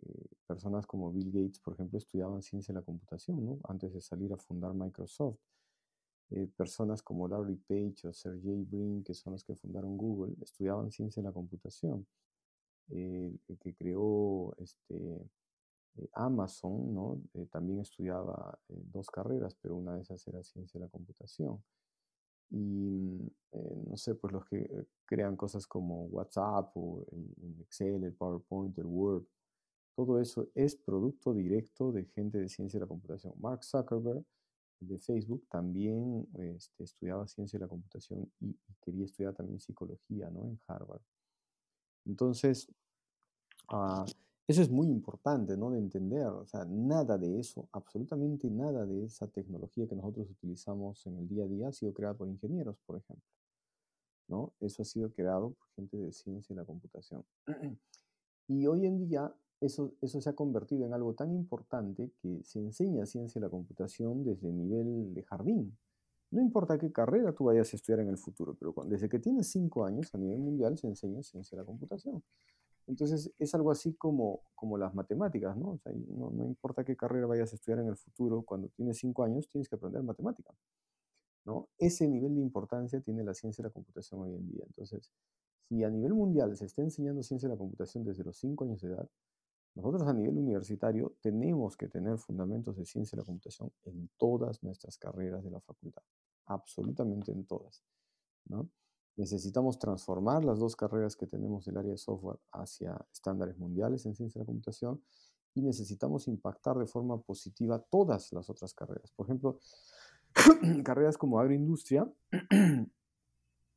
personas 0.47 0.85
como 0.85 1.11
Bill 1.11 1.31
Gates, 1.31 1.59
por 1.59 1.73
ejemplo, 1.73 1.97
estudiaban 1.97 2.41
ciencia 2.41 2.73
de 2.73 2.79
la 2.79 2.85
computación, 2.85 3.45
¿no? 3.45 3.59
Antes 3.65 3.93
de 3.93 4.01
salir 4.01 4.33
a 4.33 4.37
fundar 4.37 4.73
Microsoft. 4.73 5.39
Eh, 6.31 6.47
personas 6.57 7.03
como 7.03 7.27
Larry 7.27 7.57
Page 7.57 8.07
o 8.07 8.13
Sergey 8.13 8.63
Brin, 8.63 9.03
que 9.03 9.13
son 9.13 9.33
los 9.33 9.43
que 9.43 9.55
fundaron 9.55 9.97
Google, 9.97 10.35
estudiaban 10.41 10.91
ciencia 10.91 11.21
de 11.21 11.29
la 11.29 11.33
computación. 11.33 12.07
el 12.89 13.39
que 13.59 13.73
creó 13.75 14.53
este, 14.57 14.95
eh, 15.97 16.09
Amazon, 16.13 16.93
¿no? 16.93 17.21
También 17.51 17.79
estudiaba 17.79 18.57
dos 18.67 19.07
carreras, 19.09 19.55
pero 19.61 19.75
una 19.75 19.95
de 19.95 20.01
esas 20.01 20.27
era 20.27 20.43
ciencia 20.43 20.79
de 20.79 20.85
la 20.85 20.91
computación. 20.91 21.63
Y 22.49 23.31
no 23.51 23.97
sé, 23.97 24.15
pues 24.15 24.33
los 24.33 24.45
que 24.45 24.85
crean 25.05 25.35
cosas 25.35 25.67
como 25.67 26.05
WhatsApp 26.05 26.71
o 26.75 27.05
el, 27.11 27.61
Excel, 27.61 28.03
el 28.03 28.13
PowerPoint, 28.13 28.77
el 28.77 28.85
Word, 28.85 29.25
todo 29.95 30.19
eso 30.19 30.47
es 30.55 30.75
producto 30.75 31.33
directo 31.33 31.91
de 31.91 32.05
gente 32.05 32.39
de 32.39 32.49
ciencia 32.49 32.79
de 32.79 32.85
la 32.85 32.87
computación. 32.87 33.33
Mark 33.39 33.63
Zuckerberg 33.63 34.25
de 34.79 34.99
Facebook 34.99 35.45
también 35.49 36.27
este, 36.33 36.83
estudiaba 36.83 37.27
ciencia 37.27 37.57
de 37.57 37.65
la 37.65 37.69
computación 37.69 38.29
y, 38.39 38.49
y, 38.49 38.75
quería 38.81 39.05
estudiar 39.05 39.33
también 39.33 39.59
psicología 39.59 40.29
¿no? 40.29 40.45
en 40.45 40.59
Harvard. 40.67 41.01
Entonces, 42.05 42.67
uh, 43.71 44.05
eso 44.47 44.61
es 44.61 44.69
muy 44.69 44.87
importante, 44.89 45.55
¿no? 45.55 45.71
De 45.71 45.79
entender, 45.79 46.27
o 46.27 46.45
sea, 46.45 46.65
nada 46.65 47.17
de 47.17 47.39
eso, 47.39 47.69
absolutamente 47.71 48.49
nada 48.49 48.85
de 48.85 49.05
esa 49.05 49.27
tecnología 49.27 49.87
que 49.87 49.95
nosotros 49.95 50.29
utilizamos 50.29 51.05
en 51.07 51.17
el 51.17 51.27
día 51.27 51.45
a 51.45 51.47
día 51.47 51.67
ha 51.69 51.71
sido 51.71 51.93
creada 51.93 52.15
por 52.15 52.27
ingenieros, 52.27 52.77
por 52.85 52.97
ejemplo, 52.97 53.25
¿no? 54.27 54.53
Eso 54.59 54.81
ha 54.81 54.85
sido 54.85 55.11
creado 55.11 55.51
por 55.51 55.67
gente 55.75 55.97
de 55.97 56.11
ciencia 56.11 56.53
y 56.53 56.57
la 56.57 56.65
computación. 56.65 57.23
Y 58.45 58.67
hoy 58.67 58.85
en 58.85 58.99
día 58.99 59.33
eso, 59.61 59.93
eso 60.01 60.19
se 60.19 60.29
ha 60.29 60.35
convertido 60.35 60.85
en 60.85 60.93
algo 60.93 61.13
tan 61.13 61.31
importante 61.31 62.11
que 62.21 62.43
se 62.43 62.59
enseña 62.59 63.05
ciencia 63.05 63.39
y 63.39 63.41
la 63.41 63.49
computación 63.49 64.25
desde 64.25 64.49
el 64.49 64.57
nivel 64.57 65.13
de 65.13 65.23
jardín. 65.23 65.77
No 66.29 66.41
importa 66.41 66.77
qué 66.77 66.91
carrera 66.91 67.33
tú 67.33 67.45
vayas 67.45 67.71
a 67.71 67.77
estudiar 67.77 68.01
en 68.01 68.09
el 68.09 68.17
futuro, 68.17 68.55
pero 68.55 68.73
desde 68.85 69.07
que 69.07 69.19
tienes 69.19 69.49
cinco 69.49 69.85
años 69.85 70.13
a 70.13 70.17
nivel 70.17 70.39
mundial 70.39 70.77
se 70.77 70.87
enseña 70.87 71.23
ciencia 71.23 71.55
y 71.55 71.59
la 71.59 71.63
computación. 71.63 72.21
Entonces 72.87 73.31
es 73.39 73.55
algo 73.55 73.71
así 73.71 73.93
como, 73.95 74.41
como 74.55 74.77
las 74.77 74.93
matemáticas, 74.93 75.55
¿no? 75.57 75.71
O 75.71 75.77
sea, 75.77 75.93
no, 75.93 76.31
no, 76.31 76.45
importa 76.45 76.83
qué 76.83 76.95
carrera 76.95 77.27
vayas 77.27 77.53
a 77.53 77.55
estudiar 77.55 77.79
en 77.79 77.87
el 77.87 77.95
futuro, 77.95 78.43
cuando 78.43 78.69
tienes 78.69 78.97
cinco 78.97 79.23
años 79.23 79.47
tienes 79.49 79.69
que 79.69 79.75
aprender 79.75 80.03
matemática, 80.03 80.53
¿no? 81.45 81.69
Ese 81.77 82.07
nivel 82.07 82.35
de 82.35 82.41
importancia 82.41 82.99
tiene 83.01 83.23
la 83.23 83.33
ciencia 83.33 83.63
de 83.63 83.69
la 83.69 83.73
computación 83.73 84.21
hoy 84.21 84.35
en 84.35 84.47
día. 84.47 84.63
Entonces, 84.65 85.11
si 85.69 85.83
a 85.83 85.89
nivel 85.89 86.13
mundial 86.13 86.55
se 86.57 86.65
está 86.65 86.81
enseñando 86.81 87.23
ciencia 87.23 87.47
de 87.47 87.55
la 87.55 87.57
computación 87.57 88.03
desde 88.03 88.23
los 88.23 88.37
cinco 88.37 88.65
años 88.65 88.81
de 88.81 88.89
edad, 88.89 89.09
nosotros 89.75 90.03
a 90.03 90.13
nivel 90.13 90.37
universitario 90.37 91.15
tenemos 91.21 91.75
que 91.75 91.87
tener 91.87 92.17
fundamentos 92.19 92.75
de 92.77 92.85
ciencia 92.85 93.15
de 93.15 93.21
la 93.21 93.25
computación 93.25 93.71
en 93.85 94.09
todas 94.17 94.61
nuestras 94.61 94.97
carreras 94.97 95.43
de 95.43 95.49
la 95.49 95.61
facultad, 95.61 96.03
absolutamente 96.45 97.31
en 97.31 97.45
todas, 97.45 97.83
¿no? 98.45 98.69
Necesitamos 99.15 99.77
transformar 99.77 100.43
las 100.43 100.59
dos 100.59 100.75
carreras 100.75 101.15
que 101.15 101.27
tenemos 101.27 101.65
del 101.65 101.77
área 101.77 101.91
de 101.91 101.97
software 101.97 102.39
hacia 102.51 102.99
estándares 103.11 103.57
mundiales 103.57 104.05
en 104.05 104.15
ciencia 104.15 104.39
de 104.39 104.43
la 104.43 104.47
computación 104.47 105.01
y 105.53 105.61
necesitamos 105.61 106.27
impactar 106.27 106.77
de 106.77 106.87
forma 106.87 107.21
positiva 107.21 107.79
todas 107.79 108.33
las 108.33 108.49
otras 108.49 108.73
carreras. 108.73 109.11
Por 109.11 109.27
ejemplo, 109.27 109.59
carreras 110.83 111.17
como 111.17 111.39
agroindustria, 111.39 112.11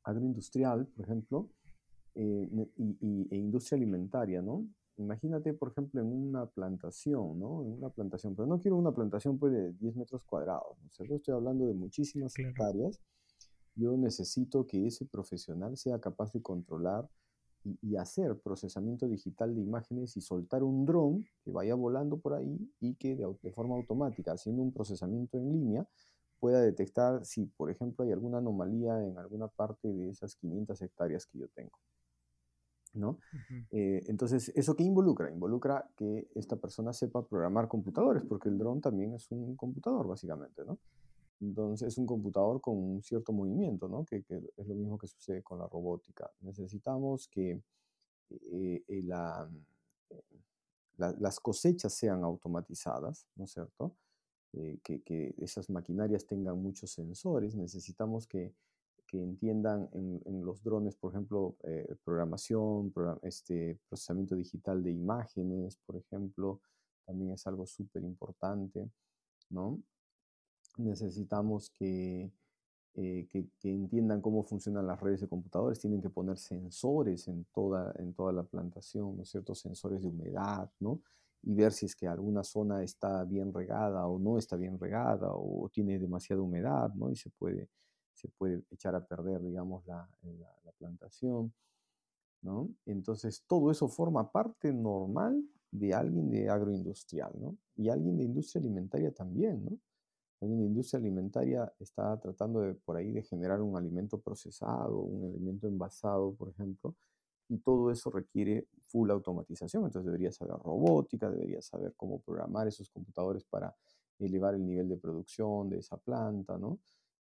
agroindustrial, 0.05 0.87
por 0.87 1.05
ejemplo, 1.05 1.51
eh, 2.15 2.49
y, 2.79 3.29
e 3.31 3.37
industria 3.37 3.77
alimentaria, 3.77 4.41
¿no? 4.41 4.67
Imagínate, 4.97 5.53
por 5.53 5.73
ejemplo, 5.73 6.01
en 6.01 6.07
una 6.07 6.47
plantación, 6.47 7.39
¿no? 7.39 7.63
En 7.63 7.73
una 7.73 7.91
plantación, 7.91 8.35
pero 8.35 8.47
no 8.47 8.59
quiero 8.59 8.79
una 8.79 8.93
plantación 8.93 9.39
pues, 9.39 9.53
de 9.53 9.75
10 9.75 9.97
metros 9.97 10.25
cuadrados, 10.25 10.79
¿no? 10.81 10.89
O 10.99 11.15
estoy 11.15 11.35
hablando 11.35 11.67
de 11.67 11.75
muchísimas 11.75 12.33
hectáreas 12.39 12.99
yo 13.77 13.97
necesito 13.97 14.67
que 14.67 14.87
ese 14.87 15.05
profesional 15.05 15.77
sea 15.77 16.01
capaz 16.01 16.33
de 16.33 16.43
controlar 16.43 17.09
y, 17.83 17.97
hacer 17.97 18.39
procesamiento 18.39 19.09
digital 19.09 19.55
de 19.55 19.61
imágenes 19.61 20.17
y 20.17 20.21
soltar 20.21 20.63
un 20.63 20.87
dron 20.87 21.27
que 21.45 21.51
vaya 21.51 21.75
volando 21.75 22.19
por 22.19 22.35
ahí 22.35 22.71
y 22.81 22.95
que 22.95 23.17
de, 23.17 23.53
forma 23.53 23.75
automática, 23.75 24.33
haciendo 24.33 24.63
un 24.63 24.73
procesamiento 24.73 25.37
en 25.37 25.53
línea, 25.53 25.89
pueda 26.39 26.61
detectar 26.61 27.25
si, 27.25 27.47
por 27.47 27.71
ejemplo, 27.71 28.05
hay 28.05 28.13
alguna 28.13 28.39
anomalía 28.39 29.05
en 29.05 29.19
alguna 29.19 29.49
parte 29.49 29.93
de 29.93 30.11
esas 30.11 30.37
500 30.37 30.81
hectáreas 30.83 31.27
que 31.27 31.39
yo 31.39 31.49
tengo. 31.49 31.79
¿No? 32.95 33.19
Eh, 33.73 34.05
entonces, 34.07 34.51
¿eso 34.55 34.75
qué 34.75 34.83
involucra? 34.83 35.31
Involucra 35.31 35.91
que 35.97 36.29
esta 36.35 36.57
persona 36.57 36.95
sepa 36.95 37.27
programar 37.27 37.69
computadores, 37.69 38.23
porque 38.25 38.49
el 38.49 38.57
dron 38.57 38.81
también 38.81 39.13
es 39.13 39.31
un 39.31 39.55
computador, 39.55 40.07
básicamente, 40.07 40.65
¿no? 40.65 40.79
Entonces 41.41 41.89
es 41.89 41.99
un 41.99 42.07
computador 42.07 42.61
con 42.61 42.77
un 42.77 43.03
cierto 43.03 43.33
movimiento, 43.33 43.89
¿no? 43.89 44.05
Que, 44.05 44.25
es 44.57 44.67
lo 44.67 44.75
mismo 44.75 44.99
que 44.99 45.07
sucede 45.07 45.43
con 45.43 45.59
la 45.59 45.67
robótica. 45.67 46.31
Necesitamos 46.41 47.29
que 47.29 47.63
eh, 48.31 48.85
eh, 48.89 49.03
la, 49.03 49.49
las 50.97 51.41
cosechas 51.41 51.93
sean 51.93 52.25
automatizadas, 52.25 53.27
¿no 53.37 53.45
es 53.45 53.53
cierto? 53.53 53.95
Eh, 54.55 54.79
que, 54.83 55.35
esas 55.39 55.69
maquinarias 55.69 56.27
tengan 56.27 56.61
muchos 56.61 56.91
sensores. 56.91 57.55
Necesitamos 57.55 58.27
que, 58.27 58.55
entiendan 59.13 59.89
en, 59.93 60.45
los 60.45 60.63
drones, 60.63 60.95
por 60.95 61.11
ejemplo, 61.11 61.57
programación, 62.05 62.93
este, 63.23 63.81
procesamiento 63.89 64.35
digital 64.37 64.83
de 64.83 64.91
imágenes, 64.91 65.79
por 65.87 65.97
ejemplo, 65.97 66.61
también 67.07 67.31
es 67.33 67.47
algo 67.47 67.65
súper 67.65 68.03
importante, 68.03 68.91
¿no? 69.49 69.81
Necesitamos 70.79 71.73
eh, 71.81 72.31
que, 73.29 73.49
que, 73.59 73.71
entiendan 73.71 74.21
cómo 74.21 74.43
funcionan 74.43 74.87
las 74.87 75.01
redes 75.01 75.21
de 75.21 75.29
computadores, 75.29 75.79
tienen 75.79 76.01
que 76.01 76.11
poner 76.11 76.39
sensores 76.39 77.29
en 77.29 77.45
toda, 77.53 77.95
en 77.99 78.15
toda 78.15 78.33
la 78.33 78.43
plantación, 78.43 79.17
¿no 79.17 79.23
es? 79.23 79.37
Sensores 79.55 80.03
de 80.03 80.09
humedad, 80.09 80.71
¿no? 80.81 81.01
Y 81.43 81.55
ver 81.55 81.73
si 81.73 81.87
es 81.87 81.95
que 81.95 82.09
alguna 82.09 82.43
zona 82.43 82.83
está 82.83 83.25
bien 83.25 83.53
regada 83.53 84.07
o 84.07 84.19
no 84.19 84.39
está 84.39 84.57
bien 84.57 84.79
regada 84.79 85.29
o 85.33 85.69
tiene 85.73 85.99
demasiada 85.99 86.43
humedad, 86.43 86.93
¿no? 86.95 87.11
Y 87.11 87.17
se 87.17 87.31
puede, 87.31 87.69
se 88.15 88.29
puede 88.29 88.63
echar 88.71 88.95
a 88.95 89.05
perder, 89.05 89.43
digamos, 89.43 89.87
la, 89.87 90.09
la, 90.23 90.55
la 90.65 90.73
plantación, 90.73 91.53
¿no? 92.43 92.71
Entonces, 92.87 93.45
todo 93.47 93.71
eso 93.71 93.89
forma 93.89 94.33
parte 94.33 94.73
normal 94.73 95.45
de 95.71 95.93
alguien 95.93 96.31
de 96.31 96.49
agroindustrial, 96.49 97.33
¿no? 97.39 97.57
Y 97.77 97.91
alguien 97.91 98.17
de 98.17 98.25
industria 98.25 98.61
alimentaria 98.61 99.13
también, 99.13 99.65
¿no? 99.65 99.79
La 100.49 100.65
industria 100.65 100.99
alimentaria 100.99 101.73
está 101.79 102.19
tratando 102.21 102.61
de 102.61 102.75
por 102.75 102.97
ahí 102.97 103.13
de 103.13 103.23
generar 103.23 103.61
un 103.63 103.77
alimento 103.77 104.19
procesado, 104.21 105.01
un 105.01 105.31
alimento 105.31 105.67
envasado, 105.67 106.35
por 106.35 106.51
ejemplo, 106.51 106.95
y 107.49 107.59
todo 107.59 107.91
eso 107.91 108.11
requiere 108.11 108.69
full 108.89 109.11
automatización. 109.11 109.85
Entonces 109.85 110.07
debería 110.07 110.33
saber 110.33 110.57
robótica, 110.57 111.31
debería 111.31 111.63
saber 111.63 111.95
cómo 111.97 112.21
programar 112.21 112.67
esos 112.69 112.91
computadores 112.91 113.45
para 113.45 113.75
elevar 114.19 114.55
el 114.55 114.67
nivel 114.67 114.89
de 114.89 114.97
producción 114.97 115.69
de 115.71 115.79
esa 115.79 115.97
planta, 115.97 116.59
¿no? 116.59 116.79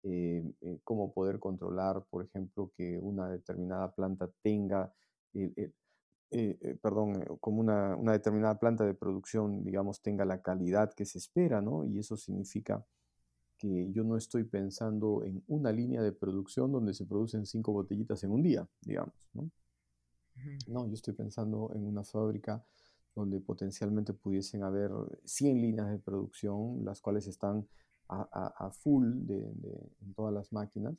Eh, 0.03 0.43
eh, 0.61 0.79
cómo 0.83 1.11
poder 1.11 1.39
controlar, 1.39 2.03
por 2.09 2.23
ejemplo, 2.23 2.71
que 2.77 2.99
una 2.99 3.27
determinada 3.29 3.91
planta 3.91 4.29
tenga, 4.43 4.93
eh, 5.33 5.71
perdón, 6.81 7.23
como 7.39 7.59
una, 7.59 7.95
una, 7.95 8.11
determinada 8.11 8.59
planta 8.59 8.85
de 8.85 8.93
producción, 8.93 9.63
digamos, 9.63 10.01
tenga 10.01 10.25
la 10.25 10.41
calidad 10.41 10.93
que 10.93 11.05
se 11.05 11.17
espera, 11.17 11.61
¿no? 11.61 11.85
Y 11.85 11.97
eso 11.99 12.17
significa 12.17 12.85
que 13.57 13.91
yo 13.91 14.03
no 14.03 14.17
estoy 14.17 14.43
pensando 14.43 15.23
en 15.23 15.43
una 15.47 15.71
línea 15.71 16.01
de 16.01 16.11
producción 16.11 16.71
donde 16.71 16.93
se 16.93 17.05
producen 17.05 17.45
cinco 17.45 17.71
botellitas 17.71 18.23
en 18.23 18.31
un 18.31 18.43
día, 18.43 18.67
digamos, 18.81 19.13
¿no? 19.33 19.49
No, 20.67 20.87
yo 20.87 20.93
estoy 20.93 21.13
pensando 21.13 21.71
en 21.73 21.85
una 21.85 22.03
fábrica 22.03 22.63
donde 23.15 23.39
potencialmente 23.39 24.13
pudiesen 24.13 24.63
haber 24.63 24.91
100 25.23 25.61
líneas 25.61 25.89
de 25.89 25.99
producción, 25.99 26.83
las 26.83 26.99
cuales 26.99 27.27
están 27.27 27.65
a, 28.09 28.69
full 28.71 29.25
de, 29.25 29.41
en 30.01 30.13
todas 30.13 30.33
las 30.33 30.51
máquinas, 30.51 30.95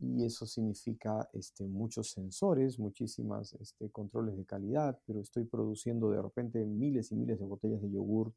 y 0.00 0.24
eso 0.24 0.46
significa 0.46 1.28
este, 1.32 1.68
muchos 1.68 2.10
sensores, 2.10 2.78
muchísimas 2.78 3.52
este, 3.52 3.90
controles 3.90 4.36
de 4.36 4.44
calidad, 4.44 4.98
pero 5.06 5.20
estoy 5.20 5.44
produciendo 5.44 6.10
de 6.10 6.20
repente 6.20 6.64
miles 6.64 7.12
y 7.12 7.16
miles 7.16 7.38
de 7.38 7.44
botellas 7.44 7.82
de 7.82 7.90
yogur 7.90 8.32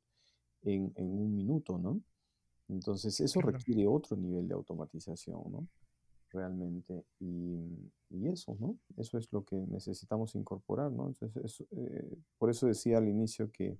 en, 0.61 0.91
en 0.95 1.07
un 1.07 1.35
minuto, 1.35 1.79
¿no? 1.79 2.01
Entonces, 2.67 3.19
eso 3.19 3.41
requiere 3.41 3.87
otro 3.87 4.17
nivel 4.17 4.47
de 4.47 4.55
automatización, 4.55 5.41
¿no? 5.51 5.67
Realmente. 6.31 7.05
Y, 7.19 7.91
eso, 8.27 8.55
¿no? 8.59 8.77
Eso 8.97 9.17
es 9.17 9.31
lo 9.31 9.43
que 9.43 9.55
necesitamos 9.55 10.35
incorporar, 10.35 10.91
¿no? 10.91 11.07
Entonces, 11.07 11.63
eh, 11.71 12.17
por 12.37 12.49
eso 12.49 12.65
decía 12.65 12.97
al 12.97 13.07
inicio 13.07 13.51
que 13.51 13.77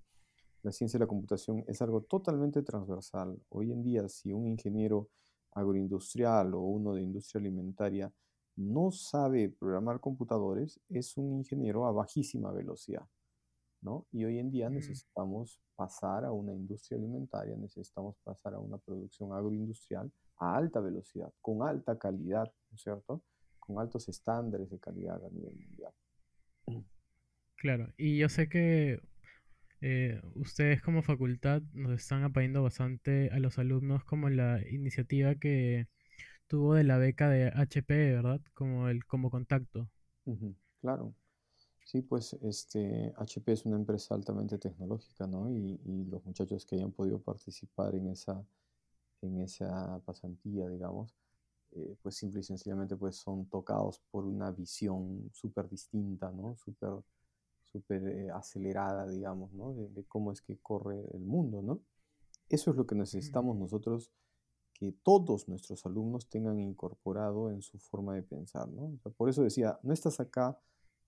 la 0.62 0.72
ciencia 0.72 0.98
de 0.98 1.06
la 1.06 1.08
computación 1.08 1.64
es 1.68 1.82
algo 1.82 2.02
totalmente 2.02 2.62
transversal. 2.62 3.40
Hoy 3.50 3.72
en 3.72 3.82
día, 3.82 4.08
si 4.10 4.34
un 4.34 4.48
ingeniero 4.48 5.10
agroindustrial 5.52 6.54
o 6.54 6.62
uno 6.62 6.94
de 6.94 7.02
industria 7.02 7.40
alimentaria 7.40 8.12
no 8.58 8.92
sabe 8.92 9.50
programar 9.50 10.00
computadores, 10.00 10.80
es 10.90 11.18
un 11.18 11.34
ingeniero 11.34 11.86
a 11.86 11.92
bajísima 11.92 12.52
velocidad. 12.52 13.08
Y 14.12 14.26
hoy 14.26 14.40
en 14.40 14.52
día 14.52 14.70
necesitamos 14.70 15.60
pasar 15.76 16.26
a 16.26 16.32
una 16.32 16.54
industria 16.54 16.98
alimentaria, 16.98 17.56
necesitamos 17.56 18.16
pasar 18.24 18.54
a 18.56 18.60
una 18.60 18.78
producción 18.78 19.34
agroindustrial 19.34 20.12
a 20.38 20.56
alta 20.56 20.80
velocidad, 20.80 21.32
con 21.42 21.68
alta 21.68 21.98
calidad, 21.98 22.46
¿no 22.46 22.76
es 22.76 22.82
cierto? 22.82 23.22
Con 23.60 23.80
altos 23.80 24.10
estándares 24.10 24.70
de 24.70 24.80
calidad 24.80 25.24
a 25.24 25.30
nivel 25.30 25.56
mundial. 25.56 25.94
Claro, 27.58 27.94
y 27.98 28.18
yo 28.18 28.30
sé 28.30 28.50
que 28.50 29.00
eh, 29.82 30.22
ustedes 30.34 30.82
como 30.82 31.04
facultad 31.04 31.62
nos 31.74 32.02
están 32.02 32.24
apoyando 32.24 32.64
bastante 32.64 33.30
a 33.32 33.40
los 33.40 33.60
alumnos 33.60 34.04
como 34.04 34.30
la 34.30 34.62
iniciativa 34.68 35.36
que 35.36 35.88
tuvo 36.48 36.74
de 36.74 36.84
la 36.84 36.98
beca 36.98 37.30
de 37.30 37.48
HP, 37.48 38.14
¿verdad? 38.14 38.42
Como 38.54 38.90
el 38.90 39.06
como 39.06 39.30
contacto. 39.30 39.90
claro. 40.82 41.14
Sí, 41.86 42.02
pues 42.02 42.34
este 42.42 43.14
HP 43.16 43.52
es 43.54 43.66
una 43.66 43.76
empresa 43.78 44.16
altamente 44.16 44.58
tecnológica, 44.58 45.28
¿no? 45.28 45.50
Y, 45.52 45.80
y, 45.86 46.06
los 46.06 46.26
muchachos 46.26 46.66
que 46.66 46.76
hayan 46.76 46.92
podido 46.92 47.20
participar 47.22 47.94
en 47.96 48.08
esa, 48.10 48.44
en 49.22 49.40
esa 49.42 50.02
pasantía, 50.06 50.68
digamos, 50.68 51.16
eh, 51.74 51.96
pues 52.02 52.16
simple 52.16 52.42
y 52.42 52.44
sencillamente 52.44 52.96
pues 52.98 53.18
son 53.18 53.46
tocados 53.48 54.02
por 54.12 54.26
una 54.26 54.52
visión 54.52 55.30
súper 55.32 55.70
distinta, 55.70 56.32
¿no? 56.32 56.56
Súper 56.58 57.04
super, 57.66 58.08
eh, 58.08 58.32
acelerada, 58.32 59.08
digamos, 59.08 59.54
¿no? 59.54 59.74
De, 59.74 59.88
de, 59.90 60.04
cómo 60.06 60.32
es 60.32 60.42
que 60.42 60.58
corre 60.58 61.06
el 61.14 61.24
mundo, 61.26 61.62
¿no? 61.62 61.82
Eso 62.50 62.72
es 62.72 62.78
lo 62.78 62.88
que 62.88 62.96
necesitamos 62.96 63.58
nosotros 63.58 64.12
que 64.74 64.92
todos 64.92 65.48
nuestros 65.48 65.86
alumnos 65.86 66.30
tengan 66.30 66.60
incorporado 66.60 67.50
en 67.50 67.62
su 67.62 67.80
forma 67.80 68.14
de 68.16 68.24
pensar, 68.24 68.68
¿no? 68.68 69.00
por 69.18 69.30
eso 69.30 69.42
decía, 69.42 69.80
no 69.84 69.94
estás 69.94 70.20
acá, 70.20 70.60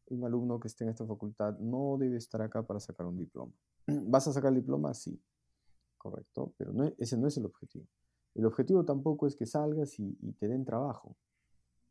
un 0.10 0.26
alumno 0.26 0.60
que 0.60 0.68
esté 0.68 0.84
en 0.84 0.92
esta 0.92 1.06
facultad 1.06 1.58
no 1.60 1.98
debe 1.98 2.18
estar 2.18 2.42
acá 2.42 2.66
para 2.66 2.80
sacar 2.80 3.06
un 3.06 3.18
diploma. 3.18 3.54
¿Vas 3.88 4.28
a 4.28 4.34
sacar 4.34 4.50
el 4.50 4.56
diploma? 4.56 4.94
Sí, 4.94 5.22
correcto, 5.98 6.54
pero 6.58 6.74
no, 6.74 6.92
ese 6.98 7.18
no 7.18 7.28
es 7.28 7.38
el 7.38 7.46
objetivo. 7.46 7.88
El 8.36 8.46
objetivo 8.46 8.86
tampoco 8.86 9.28
es 9.28 9.36
que 9.36 9.46
salgas 9.46 10.00
y, 10.00 10.14
te 10.40 10.48
den 10.48 10.64
trabajo, 10.64 11.18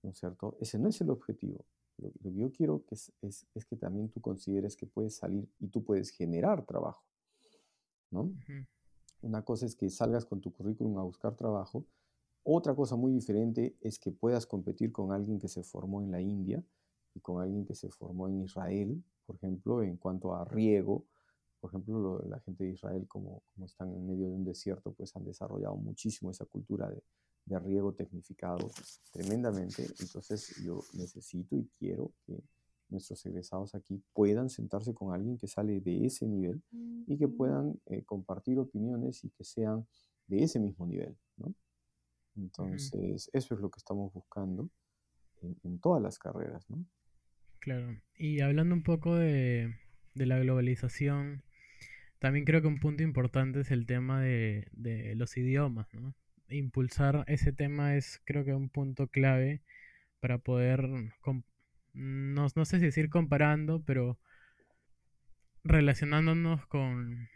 ¿no 0.03 0.11
es 0.11 0.19
cierto? 0.19 0.57
Ese 0.61 0.79
no 0.79 0.89
es 0.89 1.01
el 1.01 1.11
objetivo. 1.11 1.65
Lo, 1.99 2.13
que 2.13 2.33
yo 2.33 2.53
quiero 2.53 2.85
que 2.85 2.95
es, 2.95 3.13
es, 3.23 3.47
es, 3.55 3.65
que 3.65 3.75
también 3.75 4.11
tú 4.11 4.21
consideres 4.21 4.77
que 4.77 4.87
puedes 4.87 5.17
salir 5.17 5.49
y 5.59 5.69
tú 5.69 5.83
puedes 5.83 6.11
generar 6.11 6.65
trabajo, 6.65 7.05
¿no? 8.11 8.31
Una 9.23 9.45
cosa 9.45 9.67
es 9.67 9.75
que 9.75 9.89
salgas 9.91 10.25
con 10.25 10.41
tu 10.41 10.53
currículum 10.53 10.99
a 10.99 11.03
buscar 11.03 11.35
trabajo. 11.35 11.85
Otra 12.45 12.77
cosa 12.77 12.95
muy 12.95 13.13
diferente 13.13 13.77
es 13.81 13.99
que 13.99 14.13
puedas 14.13 14.47
competir 14.47 14.93
con 14.93 15.11
alguien 15.11 15.39
que 15.39 15.49
se 15.49 15.65
formó 15.65 16.01
en 16.01 16.13
la 16.13 16.21
India 16.21 16.63
y 17.17 17.21
con 17.21 17.43
alguien 17.43 17.65
que 17.65 17.75
se 17.75 17.89
formó 17.89 18.29
en 18.29 18.43
Israel, 18.43 19.03
por 19.25 19.37
ejemplo, 19.37 19.83
en 19.83 19.97
cuanto 19.97 20.35
a 20.35 20.45
riego. 20.45 21.07
Por 21.61 21.71
ejemplo, 21.71 22.23
la 22.29 22.39
gente 22.41 22.65
de 22.65 22.71
Israel, 22.71 23.07
como, 23.09 23.43
como 23.55 23.67
están 23.67 23.91
en 23.93 24.07
medio 24.07 24.29
de 24.29 24.35
un 24.35 24.45
desierto, 24.45 24.93
pues 24.93 25.17
han 25.17 25.25
desarrollado 25.25 25.77
muchísimo 25.77 26.31
esa 26.31 26.45
cultura 26.45 26.91
de, 26.91 27.03
de 27.47 27.59
riego 27.59 27.95
tecnificado 27.95 28.71
tremendamente. 29.11 29.87
Entonces 29.99 30.63
yo 30.63 30.83
necesito 30.93 31.57
y 31.57 31.67
quiero 31.79 32.13
que 32.27 32.39
nuestros 32.89 33.25
egresados 33.25 33.75
aquí 33.75 34.03
puedan 34.13 34.51
sentarse 34.51 34.95
con 34.95 35.13
alguien 35.13 35.39
que 35.39 35.49
sale 35.49 35.81
de 35.81 36.05
ese 36.07 36.27
nivel 36.27 36.63
y 37.07 37.17
que 37.17 37.29
puedan 37.29 37.81
eh, 37.87 38.05
compartir 38.05 38.59
opiniones 38.59 39.25
y 39.25 39.31
que 39.31 39.43
sean 39.43 39.87
de 40.27 40.43
ese 40.43 40.61
mismo 40.61 40.87
nivel, 40.87 41.17
¿no? 41.39 41.55
Entonces, 42.37 43.31
eso 43.33 43.55
es 43.55 43.61
lo 43.61 43.71
que 43.71 43.79
estamos 43.79 44.13
buscando 44.13 44.69
en, 45.41 45.79
todas 45.81 46.03
las 46.03 46.19
carreras, 46.19 46.69
¿no? 46.69 46.85
Claro. 47.67 48.01
Y 48.17 48.43
hablando 48.43 48.77
un 48.77 48.85
poco 48.85 49.17
de, 49.17 49.75
de, 50.15 50.27
la 50.27 50.39
globalización, 50.39 51.43
también 52.21 52.45
creo 52.45 52.63
que 52.63 52.69
un 52.69 52.79
punto 52.79 53.03
importante 53.03 53.59
es 53.59 53.73
el 53.73 53.87
tema 53.87 54.21
de, 54.21 54.69
de 54.71 55.17
los 55.17 55.37
idiomas, 55.37 55.93
¿no? 55.93 56.15
Impulsar 56.49 57.25
ese 57.27 57.53
tema 57.53 57.97
es 57.97 58.23
creo 58.25 58.45
que 58.45 58.55
un 58.55 58.69
punto 58.69 59.09
clave 59.09 59.63
para 60.21 60.39
poder 60.39 60.89
no, 61.93 62.49
sé 62.49 62.79
si 62.79 62.85
decir 62.85 63.11
comparando, 63.11 63.83
pero 63.85 64.17
relacionándonos 65.65 66.65
con 66.67 67.29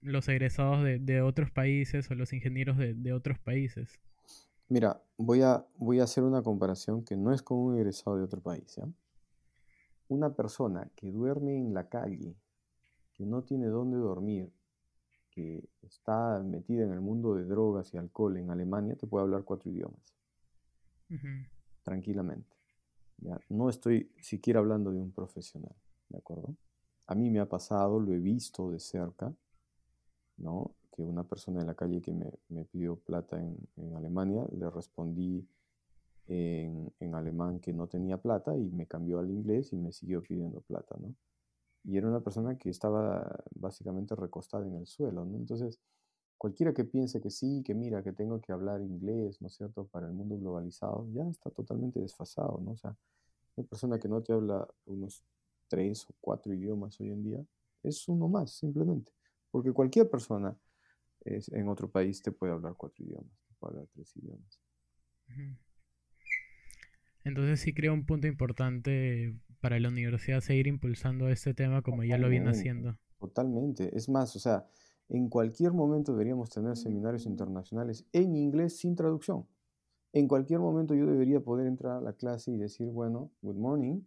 los 0.00 0.26
egresados 0.30 0.82
de, 0.82 1.20
otros 1.20 1.50
países 1.50 2.10
o 2.10 2.14
los 2.14 2.32
ingenieros 2.32 2.78
de, 2.78 3.12
otros 3.12 3.38
países. 3.38 4.00
Mira, 4.70 5.02
voy 5.18 5.42
a, 5.42 5.66
voy 5.76 6.00
a 6.00 6.04
hacer 6.04 6.24
una 6.24 6.40
comparación 6.40 7.04
que 7.04 7.18
no 7.18 7.34
es 7.34 7.42
con 7.42 7.58
un 7.58 7.76
egresado 7.76 8.16
de 8.16 8.22
otro 8.22 8.40
país. 8.40 8.80
Una 10.08 10.34
persona 10.34 10.90
que 10.96 11.10
duerme 11.10 11.56
en 11.56 11.74
la 11.74 11.88
calle, 11.88 12.34
que 13.14 13.24
no 13.24 13.42
tiene 13.42 13.66
dónde 13.66 13.96
dormir, 13.96 14.52
que 15.30 15.68
está 15.82 16.40
metida 16.44 16.84
en 16.84 16.92
el 16.92 17.00
mundo 17.00 17.34
de 17.34 17.44
drogas 17.44 17.92
y 17.92 17.96
alcohol 17.96 18.36
en 18.36 18.50
Alemania, 18.50 18.96
te 18.96 19.06
puede 19.06 19.24
hablar 19.24 19.44
cuatro 19.44 19.70
idiomas. 19.70 20.14
Tranquilamente. 21.82 22.56
No 23.48 23.68
estoy 23.68 24.10
siquiera 24.20 24.60
hablando 24.60 24.92
de 24.92 25.00
un 25.00 25.10
profesional, 25.10 25.74
¿de 26.08 26.18
acuerdo? 26.18 26.54
A 27.06 27.14
mí 27.14 27.30
me 27.30 27.40
ha 27.40 27.48
pasado, 27.48 28.00
lo 28.00 28.12
he 28.12 28.18
visto 28.18 28.70
de 28.70 28.80
cerca, 28.80 29.32
¿no? 30.36 30.72
Que 30.92 31.02
una 31.02 31.24
persona 31.24 31.60
en 31.60 31.66
la 31.66 31.74
calle 31.74 32.00
que 32.00 32.12
me, 32.12 32.64
pidió 32.64 32.96
plata 32.96 33.40
en, 33.40 33.96
Alemania, 33.96 34.46
le 34.52 34.70
respondí 34.70 35.46
en, 36.26 37.14
alemán 37.14 37.60
que 37.60 37.72
no 37.72 37.86
tenía 37.86 38.18
plata 38.18 38.56
y 38.56 38.70
me 38.70 38.86
cambió 38.86 39.18
al 39.18 39.30
inglés 39.30 39.72
y 39.72 39.76
me 39.76 39.92
siguió 39.92 40.22
pidiendo 40.22 40.60
plata, 40.62 40.96
¿no? 40.98 41.14
Y 41.84 41.98
era 41.98 42.08
una 42.08 42.20
persona 42.20 42.56
que 42.56 42.70
estaba 42.70 43.44
básicamente 43.54 44.14
recostada 44.14 44.66
en 44.66 44.74
el 44.74 44.86
suelo, 44.86 45.24
¿no? 45.24 45.36
Entonces, 45.36 45.80
cualquiera 46.38 46.72
que 46.72 46.84
piense 46.84 47.20
que 47.20 47.30
sí, 47.30 47.62
que 47.62 47.74
mira, 47.74 48.02
que 48.02 48.12
tengo 48.12 48.40
que 48.40 48.52
hablar 48.52 48.80
inglés, 48.80 49.40
¿no 49.40 49.48
es 49.48 49.54
cierto?, 49.54 49.86
para 49.86 50.06
el 50.06 50.14
mundo 50.14 50.38
globalizado, 50.38 51.06
ya 51.12 51.28
está 51.28 51.50
totalmente 51.50 52.00
desfasado, 52.00 52.60
¿no? 52.62 52.72
O 52.72 52.76
sea, 52.76 52.96
una 53.56 53.68
persona 53.68 53.98
que 53.98 54.08
no 54.08 54.22
te 54.22 54.32
habla 54.32 54.66
unos 54.86 55.22
tres 55.68 56.08
o 56.08 56.14
cuatro 56.20 56.52
idiomas 56.54 56.98
hoy 57.00 57.10
en 57.10 57.22
día 57.22 57.44
es 57.82 58.08
uno 58.08 58.28
más, 58.28 58.50
simplemente. 58.50 59.12
Porque 59.50 59.72
cualquier 59.72 60.08
persona 60.10 60.56
es, 61.20 61.48
en 61.50 61.68
otro 61.68 61.88
país 61.88 62.22
te 62.22 62.32
puede 62.32 62.52
hablar 62.52 62.74
cuatro 62.76 63.04
idiomas, 63.04 63.30
te 63.46 63.54
puede 63.58 63.74
hablar 63.74 63.88
tres 63.92 64.16
idiomas. 64.16 64.60
Entonces 67.24 67.60
sí 67.60 67.72
creo 67.72 67.94
un 67.94 68.04
punto 68.04 68.26
importante 68.26 69.34
para 69.60 69.80
la 69.80 69.88
universidad 69.88 70.40
seguir 70.40 70.66
impulsando 70.66 71.28
este 71.28 71.54
tema 71.54 71.80
como 71.80 72.04
ya 72.04 72.18
lo 72.18 72.28
viene 72.28 72.50
haciendo. 72.50 72.98
Totalmente. 73.18 73.96
Es 73.96 74.10
más, 74.10 74.36
o 74.36 74.38
sea, 74.38 74.66
en 75.08 75.28
cualquier 75.28 75.72
momento 75.72 76.12
deberíamos 76.12 76.50
tener 76.50 76.76
seminarios 76.76 77.24
internacionales 77.24 78.06
en 78.12 78.36
inglés 78.36 78.76
sin 78.76 78.94
traducción. 78.94 79.46
En 80.12 80.28
cualquier 80.28 80.60
momento 80.60 80.94
yo 80.94 81.06
debería 81.06 81.40
poder 81.40 81.66
entrar 81.66 81.96
a 81.96 82.00
la 82.00 82.12
clase 82.12 82.52
y 82.52 82.58
decir, 82.58 82.88
bueno, 82.88 83.32
good 83.42 83.56
morning, 83.56 84.02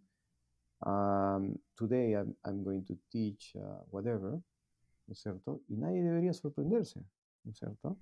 um, 0.86 1.54
today 1.74 2.12
I'm, 2.12 2.62
going 2.62 2.82
to 2.82 2.94
teach 3.10 3.54
uh, 3.56 3.84
whatever, 3.90 4.30
¿no 4.30 5.12
es 5.12 5.18
cierto? 5.18 5.60
Y 5.68 5.76
nadie 5.76 6.02
debería 6.02 6.32
sorprenderse, 6.32 7.04
¿no 7.44 7.50
es 7.50 7.58
cierto? 7.58 7.98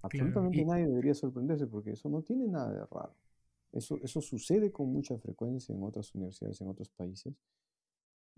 Absolutamente 0.00 0.64
nadie 0.64 0.86
debería 0.86 1.14
sorprenderse 1.14 1.66
porque 1.66 1.90
eso 1.90 2.08
no 2.08 2.22
tiene 2.22 2.46
nada 2.46 2.70
de 2.70 2.86
raro. 2.86 3.14
Eso, 3.72 3.98
eso 4.02 4.20
sucede 4.20 4.72
con 4.72 4.92
mucha 4.92 5.18
frecuencia 5.18 5.74
en 5.74 5.82
otras 5.82 6.14
universidades, 6.14 6.60
en 6.60 6.68
otros 6.68 6.88
países. 6.90 7.34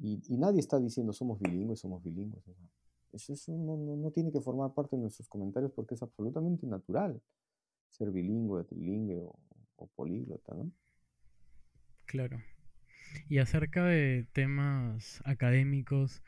Y, 0.03 0.37
nadie 0.39 0.61
está 0.61 0.81
diciendo 0.81 1.13
somos 1.13 1.39
bilingües, 1.39 1.81
somos 1.81 2.03
bilingües. 2.03 2.43
Eso, 3.13 3.33
eso 3.35 3.53
no, 3.53 3.77
no, 3.77 3.97
no, 3.97 4.11
tiene 4.11 4.33
que 4.33 4.41
formar 4.41 4.73
parte 4.73 4.97
de 4.97 5.03
nuestros 5.03 5.29
comentarios 5.29 5.73
porque 5.73 5.95
es 5.95 6.03
absolutamente 6.03 6.67
natural 6.67 7.21
ser 7.89 8.11
bilingüe, 8.11 8.65
trilingüe 8.65 9.23
o, 9.77 9.87
políglota, 9.97 10.55
¿no? 10.55 10.71
Claro. 12.07 12.39
Y 13.29 13.39
acerca 13.39 13.85
de 13.85 14.27
temas 14.33 15.23
académicos, 15.25 16.23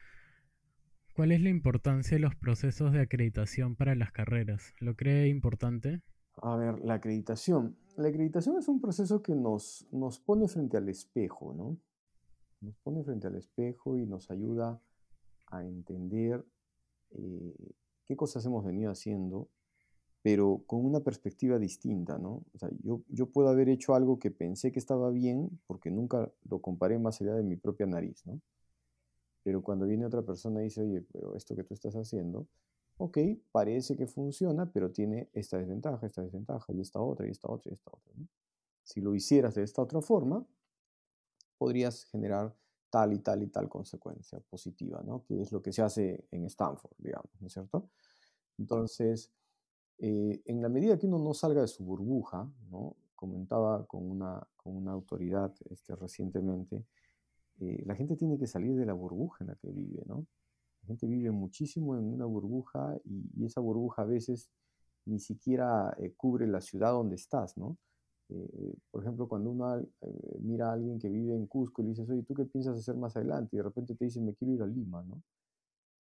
¿cuál 1.14 1.32
es 1.32 1.40
la 1.40 1.50
importancia 1.50 2.16
de 2.16 2.20
los 2.20 2.34
procesos 2.34 2.92
de 2.92 3.00
acreditación 3.00 3.76
para 3.76 3.94
las 3.94 4.10
carreras? 4.10 4.74
¿Lo 4.80 4.96
cree 4.96 5.28
importante? 5.28 6.00
A 6.36 6.56
ver, 6.56 6.80
la 6.84 6.94
acreditación. 6.94 7.76
La 7.96 8.08
acreditación 8.08 8.56
es 8.58 8.68
un 8.68 8.80
proceso 8.80 9.22
que 9.22 9.34
nos, 9.34 9.86
nos 9.92 10.18
pone 10.18 10.48
frente 10.48 10.76
al 10.76 10.88
espejo, 10.88 11.52
¿no? 11.54 11.76
Nos 12.60 12.76
pone 12.78 13.02
frente 13.04 13.26
al 13.26 13.36
espejo 13.36 13.96
y 13.98 14.06
nos 14.06 14.30
ayuda 14.30 14.80
a 15.48 15.64
entender 15.64 16.44
eh, 17.10 17.74
qué 18.06 18.16
cosas 18.16 18.44
hemos 18.46 18.64
venido 18.64 18.90
haciendo 18.90 19.48
pero 20.22 20.62
con 20.66 20.86
una 20.86 21.00
perspectiva 21.00 21.58
distinta, 21.58 22.16
¿no? 22.16 22.44
O 22.54 22.58
sea, 22.58 22.70
yo, 22.82 23.02
yo 23.08 23.26
puedo 23.26 23.48
haber 23.48 23.68
hecho 23.68 23.94
algo 23.94 24.20
que 24.20 24.30
pensé 24.30 24.70
que 24.70 24.78
estaba 24.78 25.10
bien 25.10 25.60
porque 25.66 25.90
nunca 25.90 26.30
lo 26.48 26.60
comparé 26.60 26.98
más 27.00 27.20
allá 27.20 27.34
de 27.34 27.42
mi 27.42 27.56
propia 27.56 27.86
nariz, 27.86 28.24
¿no? 28.24 28.40
Pero 29.42 29.62
cuando 29.62 29.86
viene 29.86 30.06
otra 30.06 30.22
persona 30.22 30.60
y 30.60 30.64
dice, 30.64 30.82
oye, 30.82 31.04
pero 31.12 31.34
esto 31.34 31.56
que 31.56 31.64
tú 31.64 31.74
estás 31.74 31.94
haciendo, 31.94 32.46
ok, 33.02 33.18
parece 33.50 33.96
que 33.96 34.06
funciona, 34.06 34.70
pero 34.70 34.92
tiene 34.92 35.28
esta 35.32 35.58
desventaja, 35.58 36.06
esta 36.06 36.22
desventaja, 36.22 36.72
y 36.72 36.80
esta 36.80 37.00
otra, 37.00 37.26
y 37.26 37.30
esta 37.30 37.50
otra, 37.50 37.70
y 37.70 37.74
esta 37.74 37.90
otra, 37.92 38.12
¿no? 38.16 38.28
Si 38.84 39.00
lo 39.00 39.14
hicieras 39.14 39.54
de 39.54 39.64
esta 39.64 39.82
otra 39.82 40.00
forma, 40.00 40.46
podrías 41.58 42.04
generar 42.04 42.54
tal 42.90 43.12
y 43.12 43.18
tal 43.18 43.42
y 43.42 43.48
tal 43.48 43.68
consecuencia 43.68 44.38
positiva, 44.40 45.02
¿no? 45.04 45.24
Que 45.24 45.40
es 45.40 45.50
lo 45.50 45.60
que 45.60 45.72
se 45.72 45.82
hace 45.82 46.26
en 46.30 46.44
Stanford, 46.46 46.92
digamos, 46.98 47.30
¿no 47.40 47.48
es 47.48 47.52
cierto? 47.52 47.90
Entonces, 48.58 49.32
eh, 49.98 50.40
en 50.44 50.62
la 50.62 50.68
medida 50.68 50.98
que 50.98 51.06
uno 51.06 51.18
no 51.18 51.34
salga 51.34 51.62
de 51.62 51.68
su 51.68 51.84
burbuja, 51.84 52.48
¿no? 52.70 52.96
comentaba 53.16 53.84
con 53.86 54.08
una, 54.08 54.46
con 54.56 54.76
una 54.76 54.92
autoridad 54.92 55.54
este, 55.70 55.94
recientemente, 55.96 56.84
eh, 57.60 57.82
la 57.84 57.94
gente 57.94 58.16
tiene 58.16 58.38
que 58.38 58.46
salir 58.46 58.74
de 58.76 58.86
la 58.86 58.94
burbuja 58.94 59.44
en 59.44 59.48
la 59.48 59.56
que 59.56 59.70
vive, 59.70 60.02
¿no? 60.06 60.26
La 60.82 60.88
gente 60.88 61.06
vive 61.06 61.30
muchísimo 61.30 61.96
en 61.96 62.04
una 62.04 62.26
burbuja 62.26 62.98
y, 63.04 63.44
esa 63.44 63.60
burbuja 63.60 64.02
a 64.02 64.06
veces 64.06 64.50
ni 65.04 65.18
siquiera 65.18 65.94
eh, 65.98 66.12
cubre 66.16 66.46
la 66.46 66.60
ciudad 66.60 66.92
donde 66.92 67.16
estás, 67.16 67.56
¿no? 67.56 67.76
Eh, 68.28 68.74
por 68.90 69.02
ejemplo, 69.02 69.28
cuando 69.28 69.50
uno 69.50 69.84
mira 70.40 70.70
a 70.70 70.72
alguien 70.74 70.98
que 70.98 71.08
vive 71.08 71.34
en 71.34 71.46
Cusco 71.46 71.82
y 71.82 71.86
le 71.86 71.90
dices, 71.90 72.08
oye, 72.08 72.22
¿tú 72.22 72.34
qué 72.34 72.44
piensas 72.44 72.78
hacer 72.78 72.96
más 72.96 73.16
adelante? 73.16 73.56
Y 73.56 73.58
de 73.58 73.62
repente 73.64 73.94
te 73.94 74.04
dicen, 74.04 74.24
me 74.24 74.34
quiero 74.34 74.54
ir 74.54 74.62
a 74.62 74.66
Lima, 74.66 75.02
¿no? 75.02 75.22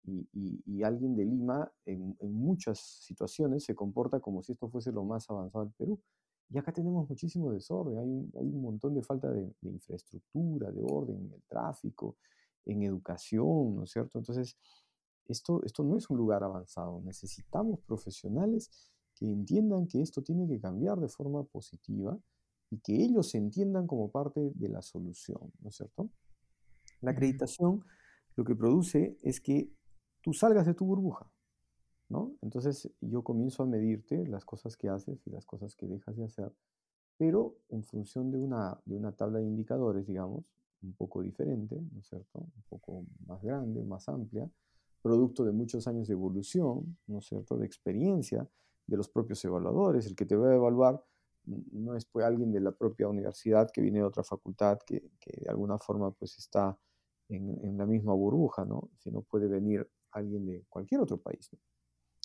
Y, 0.05 0.83
alguien 0.83 1.17
de 1.17 1.25
Lima 1.25 1.71
en, 1.85 2.17
en, 2.21 2.33
muchas 2.33 2.79
situaciones 2.79 3.65
se 3.65 3.75
comporta 3.75 4.21
como 4.21 4.43
si 4.43 4.53
esto 4.53 4.69
fuese 4.71 4.91
lo 4.91 5.05
más 5.05 5.29
avanzado 5.29 5.65
del 5.65 5.75
Perú. 5.75 6.01
Y 6.51 6.57
acá 6.57 6.73
tenemos 6.73 7.09
muchísimo 7.09 7.53
desorden, 7.53 7.99
hay 7.99 8.09
un, 8.09 8.33
hay 8.39 8.47
un 8.47 8.63
montón 8.63 8.95
de 8.95 9.03
falta 9.03 9.31
de, 9.31 9.53
infraestructura, 9.63 10.71
de 10.71 10.83
orden 10.83 11.17
en 11.17 11.33
el 11.33 11.43
tráfico, 11.43 12.17
en 12.69 12.83
educación, 12.83 13.77
¿no 13.77 13.85
es 13.85 13.91
cierto? 13.91 14.19
Entonces, 14.19 14.57
esto, 15.27 15.63
esto 15.65 15.83
no 15.83 15.97
es 15.97 16.09
un 16.11 16.17
lugar 16.17 16.43
avanzado. 16.45 17.01
Necesitamos 17.05 17.81
profesionales 17.81 18.71
que 19.15 19.27
entiendan 19.27 19.87
que 19.87 20.01
esto 20.01 20.23
tiene 20.23 20.49
que 20.49 20.61
cambiar 20.61 20.99
de 21.01 21.09
forma 21.09 21.43
positiva 21.45 22.19
y 22.71 22.79
que 22.79 22.95
ellos 22.95 23.31
se 23.31 23.39
entiendan 23.39 23.87
como 23.87 24.11
parte 24.11 24.53
de 24.55 24.69
la 24.69 24.83
solución, 24.83 25.53
¿no 25.61 25.71
es 25.71 25.77
cierto? 25.77 26.11
La 27.01 27.13
acreditación 27.13 27.85
lo 28.37 28.45
que 28.45 28.55
produce 28.55 29.17
es 29.23 29.41
que 29.41 29.71
tú 30.23 30.33
salgas 30.33 30.67
de 30.67 30.75
tu 30.75 30.85
burbuja. 30.85 31.31
¿no? 32.09 32.37
Entonces 32.41 32.91
yo 33.01 33.23
comienzo 33.23 33.63
a 33.63 33.67
medirte 33.67 34.27
las 34.27 34.45
cosas 34.45 34.77
que 34.77 34.89
haces 34.89 35.27
y 35.27 35.31
las 35.31 35.45
cosas 35.45 35.75
que 35.75 35.87
dejas 35.87 36.17
de 36.17 36.25
hacer, 36.25 36.53
pero 37.17 37.57
en 37.69 37.85
función 37.85 38.31
de 38.31 38.39
una, 38.39 38.81
de 38.85 38.97
una 38.97 39.13
tabla 39.13 39.41
de 39.41 39.47
indicadores, 39.47 40.07
digamos, 40.07 40.45
un 40.83 40.93
poco 40.95 41.23
diferente, 41.23 41.77
¿no 41.93 42.01
es 42.01 42.07
cierto? 42.07 42.39
Un 42.39 42.63
poco 42.69 43.05
más 43.27 43.43
grande, 43.43 43.85
más 43.85 44.09
amplia, 44.09 44.49
producto 45.03 45.45
de 45.45 45.53
muchos 45.53 45.87
años 45.87 46.09
de 46.09 46.15
evolución, 46.15 46.97
¿no 47.07 47.19
es 47.19 47.27
cierto? 47.27 47.57
De 47.57 47.67
experiencia 47.67 48.49
de 48.87 48.97
los 48.97 49.09
propios 49.09 49.45
evaluadores. 49.45 50.07
El 50.07 50.17
que 50.17 50.27
te 50.27 50.37
va 50.37 50.51
a 50.51 50.55
evaluar 50.55 51.03
no 51.45 51.95
es 51.95 52.05
pues 52.05 52.27
alguien 52.27 52.53
de 52.53 52.61
la 52.61 52.73
propia 52.73 53.09
universidad 53.09 53.71
que 53.71 53.81
viene 53.81 53.99
de 53.99 54.05
otra 54.05 54.23
facultad 54.23 54.79
que, 54.87 55.11
que 55.19 55.41
de 55.41 55.49
alguna 55.49 55.79
forma 55.79 56.11
pues 56.11 56.37
está 56.39 56.79
en, 57.29 57.59
en, 57.65 57.79
la 57.79 57.87
misma 57.87 58.13
burbuja, 58.15 58.65
¿no? 58.65 58.91
Sino 58.99 59.23
puede 59.23 59.49
venir 59.49 59.89
alguien 60.13 60.47
de 60.47 60.65
cualquier 60.69 61.01
otro 61.01 61.19
país. 61.19 61.51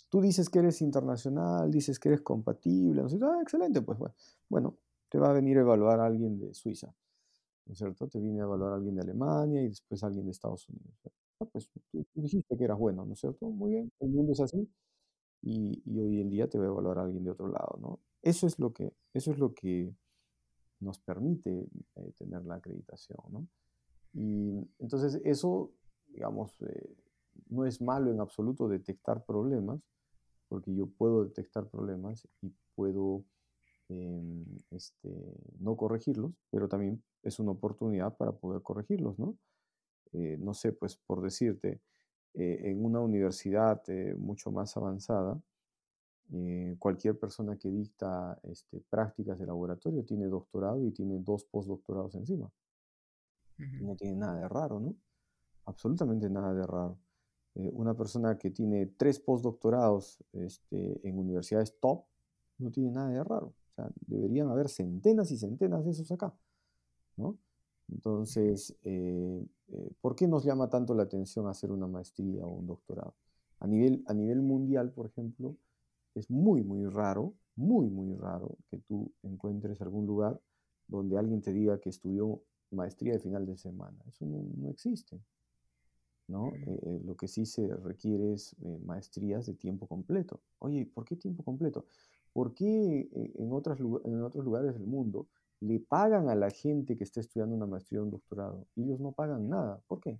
Tú 0.08 0.20
dices 0.20 0.48
que 0.48 0.60
eres 0.60 0.80
internacional, 0.80 1.70
dices 1.70 1.98
que 1.98 2.08
eres 2.10 2.22
compatible, 2.22 3.02
no 3.02 3.08
sé, 3.08 3.18
ah, 3.22 3.38
excelente, 3.42 3.82
pues 3.82 3.98
bueno, 4.48 4.76
te 5.08 5.18
va 5.18 5.30
a 5.30 5.32
venir 5.32 5.58
a 5.58 5.60
evaluar 5.62 6.00
a 6.00 6.06
alguien 6.06 6.38
de 6.38 6.54
Suiza, 6.54 6.94
¿no 7.66 7.72
es 7.72 7.78
cierto? 7.78 8.08
Te 8.08 8.20
viene 8.20 8.40
a 8.40 8.44
evaluar 8.44 8.74
alguien 8.74 8.94
de 8.96 9.02
Alemania 9.02 9.62
y 9.62 9.68
después 9.68 10.02
alguien 10.02 10.24
de 10.24 10.32
Estados 10.32 10.68
Unidos. 10.68 10.94
Ah, 11.40 11.46
pues 11.46 11.68
tú, 11.90 12.04
dijiste 12.14 12.56
que 12.56 12.64
eras 12.64 12.78
bueno, 12.78 13.04
¿no 13.04 13.12
es 13.14 13.20
cierto? 13.20 13.48
Muy 13.48 13.72
bien, 13.72 13.92
el 14.00 14.10
mundo 14.10 14.32
es 14.32 14.40
así 14.40 14.68
y, 15.42 15.98
hoy 15.98 16.20
en 16.20 16.30
día 16.30 16.48
te 16.48 16.58
va 16.58 16.64
a 16.64 16.68
evaluar 16.68 16.98
alguien 16.98 17.24
de 17.24 17.30
otro 17.30 17.48
lado, 17.48 17.78
¿no? 17.80 18.00
Eso 18.22 18.46
es 18.46 18.58
lo 18.58 18.72
que, 18.72 18.92
eso 19.12 19.30
es 19.30 19.38
lo 19.38 19.52
que 19.54 19.94
nos 20.80 20.98
permite 20.98 21.68
eh, 21.96 22.12
tener 22.16 22.44
la 22.44 22.56
acreditación, 22.56 23.18
¿no? 23.30 23.46
Y 24.14 24.66
entonces 24.78 25.20
eso, 25.24 25.72
digamos, 26.06 26.52
eh, 26.62 26.96
no 27.48 27.66
es 27.66 27.80
malo 27.82 28.10
en 28.10 28.20
absoluto 28.20 28.68
detectar 28.68 29.24
problemas, 29.24 29.82
porque 30.48 30.74
yo 30.74 30.86
puedo 30.86 31.24
detectar 31.24 31.68
problemas 31.68 32.26
y 32.40 32.52
puedo 32.74 33.24
em, 33.94 34.44
este, 34.70 35.10
no 35.60 35.76
corregirlos, 35.76 36.32
pero 36.50 36.68
también 36.68 37.02
es 37.22 37.38
una 37.38 37.52
oportunidad 37.52 38.16
para 38.16 38.32
poder 38.32 38.62
corregirlos, 38.62 39.18
¿no? 39.18 39.36
Eh, 40.12 40.36
no 40.38 40.54
sé, 40.54 40.72
pues 40.72 40.96
por 40.96 41.20
decirte, 41.22 41.80
eh, 42.34 42.60
en 42.64 42.84
una 42.84 43.00
universidad 43.00 43.82
eh, 43.88 44.14
mucho 44.16 44.50
más 44.50 44.76
avanzada, 44.76 45.40
cualquier 46.78 47.18
persona 47.18 47.56
que 47.58 47.70
dicta 47.70 48.38
este, 48.44 48.80
prácticas 48.88 49.38
de 49.38 49.46
laboratorio 49.46 50.04
tiene 50.04 50.26
doctorado 50.26 50.84
y 50.84 50.90
tiene 50.90 51.18
dos 51.20 51.44
postdoctorados 51.44 52.14
encima. 52.14 52.50
No 53.58 53.94
tiene 53.94 54.16
nada 54.16 54.40
de 54.40 54.48
raro, 54.48 54.80
¿no? 54.80 54.96
Absolutamente 55.66 56.28
nada 56.30 56.52
de 56.54 56.66
raro. 56.66 56.98
Una 57.54 57.94
persona 57.94 58.36
que 58.36 58.50
tiene 58.50 58.86
tres 58.86 59.20
postdoctorados 59.20 60.24
este, 60.32 61.06
en 61.06 61.18
universidades 61.18 61.78
top 61.78 62.04
no 62.58 62.70
tiene 62.70 62.90
nada 62.90 63.10
de 63.10 63.22
raro. 63.22 63.54
Deberían 64.06 64.48
haber 64.48 64.68
centenas 64.68 65.30
y 65.30 65.36
centenas 65.36 65.84
de 65.84 65.90
esos 65.90 66.10
acá. 66.12 66.34
¿no? 67.16 67.38
Entonces, 67.88 68.76
eh, 68.82 69.46
eh, 69.68 69.90
¿por 70.00 70.16
qué 70.16 70.26
nos 70.26 70.44
llama 70.44 70.68
tanto 70.68 70.94
la 70.94 71.04
atención 71.04 71.46
hacer 71.46 71.70
una 71.70 71.86
maestría 71.86 72.44
o 72.46 72.50
un 72.50 72.66
doctorado? 72.66 73.14
A 73.60 73.66
nivel, 73.66 74.02
a 74.06 74.14
nivel 74.14 74.42
mundial, 74.42 74.92
por 74.92 75.06
ejemplo, 75.06 75.56
es 76.14 76.30
muy, 76.30 76.62
muy 76.62 76.86
raro, 76.86 77.34
muy, 77.56 77.88
muy 77.88 78.14
raro 78.14 78.56
que 78.68 78.78
tú 78.78 79.12
encuentres 79.22 79.80
algún 79.80 80.06
lugar 80.06 80.40
donde 80.86 81.18
alguien 81.18 81.40
te 81.40 81.52
diga 81.52 81.80
que 81.80 81.90
estudió 81.90 82.42
maestría 82.70 83.14
de 83.14 83.20
final 83.20 83.46
de 83.46 83.56
semana. 83.56 83.98
Eso 84.08 84.26
no, 84.26 84.44
no 84.56 84.70
existe. 84.70 85.20
¿no? 86.26 86.52
Eh, 86.66 87.00
lo 87.04 87.16
que 87.16 87.28
sí 87.28 87.44
se 87.44 87.68
requiere 87.76 88.32
es 88.32 88.56
maestrías 88.84 89.46
de 89.46 89.54
tiempo 89.54 89.86
completo. 89.86 90.40
Oye, 90.58 90.86
¿por 90.86 91.04
qué 91.04 91.16
tiempo 91.16 91.42
completo? 91.42 91.86
¿Por 92.34 92.52
qué 92.52 93.08
en, 93.36 93.52
otras, 93.52 93.80
otros 93.80 94.44
lugares 94.44 94.74
del 94.74 94.86
mundo 94.86 95.28
le 95.60 95.78
pagan 95.78 96.28
a 96.28 96.34
la 96.34 96.50
gente 96.50 96.96
que 96.96 97.04
está 97.04 97.20
estudiando 97.20 97.54
una 97.54 97.66
maestría 97.66 98.00
o 98.00 98.04
un 98.04 98.10
doctorado 98.10 98.66
y 98.74 98.82
ellos 98.82 99.00
no 99.00 99.12
pagan 99.12 99.48
nada? 99.48 99.80
¿Por 99.86 100.00
qué? 100.00 100.18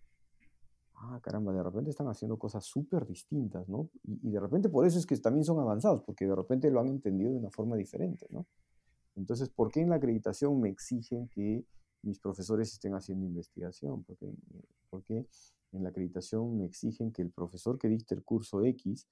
Ah, 0.94 1.18
caramba, 1.20 1.52
de 1.52 1.62
repente 1.62 1.90
están 1.90 2.06
haciendo 2.06 2.38
cosas 2.38 2.64
súper 2.64 3.04
distintas, 3.04 3.68
¿no? 3.68 3.90
Y, 4.04 4.30
de 4.30 4.38
repente 4.38 4.68
por 4.68 4.86
eso 4.86 4.96
es 4.96 5.06
que 5.06 5.16
también 5.16 5.44
son 5.44 5.58
avanzados, 5.58 6.02
porque 6.02 6.24
de 6.24 6.36
repente 6.36 6.70
lo 6.70 6.78
han 6.78 6.86
entendido 6.86 7.32
de 7.32 7.38
una 7.38 7.50
forma 7.50 7.76
diferente, 7.76 8.28
¿no? 8.30 8.46
Entonces, 9.16 9.50
¿por 9.50 9.72
qué 9.72 9.80
en 9.80 9.90
la 9.90 9.96
acreditación 9.96 10.60
me 10.60 10.68
exigen 10.68 11.28
que 11.28 11.64
mis 12.02 12.20
profesores 12.20 12.72
estén 12.72 12.94
haciendo 12.94 13.26
investigación? 13.26 14.04
Porque, 14.04 14.32
porque 14.88 15.26
en 15.72 15.82
la 15.82 15.88
acreditación 15.88 16.56
me 16.56 16.64
exigen 16.64 17.10
que 17.10 17.22
el 17.22 17.30
profesor 17.32 17.76
que 17.76 17.88
dicte 17.88 18.14
el 18.14 18.22
curso 18.22 18.62
X, 18.62 19.08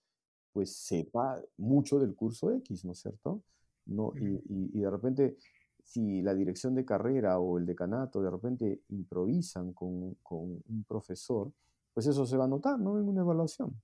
pues 0.53 0.77
sepa 0.77 1.41
mucho 1.57 1.99
del 1.99 2.15
curso 2.15 2.53
X, 2.53 2.85
¿no 2.85 2.93
es 2.93 3.01
cierto? 3.01 3.43
No, 3.87 4.13
y, 4.17 4.81
de 4.81 4.91
repente, 4.91 5.37
si 5.83 6.23
la 6.23 6.35
dirección 6.35 6.75
de 6.75 6.85
carrera 6.85 7.39
o 7.39 7.59
el 7.59 7.67
decanato 7.67 8.23
de 8.23 8.31
repente 8.31 8.83
improvisan 8.91 9.73
con, 9.73 10.17
un 10.31 10.85
profesor, 10.87 11.53
pues 11.93 12.07
eso 12.07 12.25
se 12.27 12.37
va 12.37 12.45
a 12.45 12.49
notar, 12.49 12.79
¿no? 12.79 12.99
En 12.99 13.09
una 13.09 13.23
evaluación. 13.23 13.81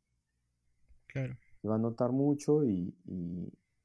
Claro. 1.06 1.36
Se 1.60 1.68
va 1.68 1.74
a 1.74 1.78
notar 1.78 2.12
mucho 2.12 2.64
y, 2.64 2.94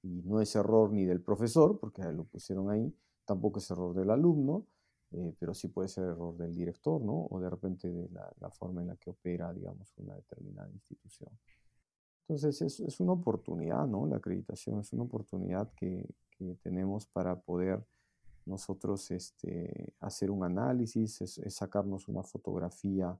no 0.03 0.41
es 0.41 0.53
error 0.55 0.91
ni 0.91 1.05
del 1.05 1.21
profesor, 1.21 1.79
porque 1.79 2.03
lo 2.11 2.25
pusieron 2.25 2.69
ahí, 2.69 2.93
tampoco 3.25 3.59
es 3.59 3.71
error 3.71 3.95
del 3.95 4.09
alumno, 4.09 4.67
eh, 5.11 5.33
pero 5.39 5.53
sí 5.53 5.69
puede 5.69 5.87
ser 5.87 6.05
error 6.05 6.35
del 6.35 6.53
director, 6.53 7.01
¿no? 7.01 7.27
O 7.29 7.39
de 7.39 7.49
repente 7.49 7.87
de 7.87 8.09
la, 8.09 8.49
forma 8.51 8.81
en 8.81 8.87
la 8.87 8.97
que 8.97 9.11
opera, 9.11 9.53
digamos, 9.53 9.93
una 9.97 10.15
determinada 10.15 10.69
institución. 10.71 11.29
Entonces 12.23 12.61
es, 12.61 12.79
es, 12.79 12.99
una 12.99 13.13
oportunidad, 13.13 13.85
¿no? 13.85 14.07
La 14.07 14.17
acreditación 14.17 14.79
es 14.79 14.93
una 14.93 15.03
oportunidad 15.03 15.71
que, 15.73 16.07
que 16.31 16.55
tenemos 16.63 17.05
para 17.05 17.39
poder 17.39 17.85
nosotros 18.45 19.11
este, 19.11 19.93
hacer 19.99 20.31
un 20.31 20.43
análisis, 20.43 21.21
es, 21.21 21.41
sacarnos 21.49 22.07
una 22.07 22.23
fotografía 22.23 23.17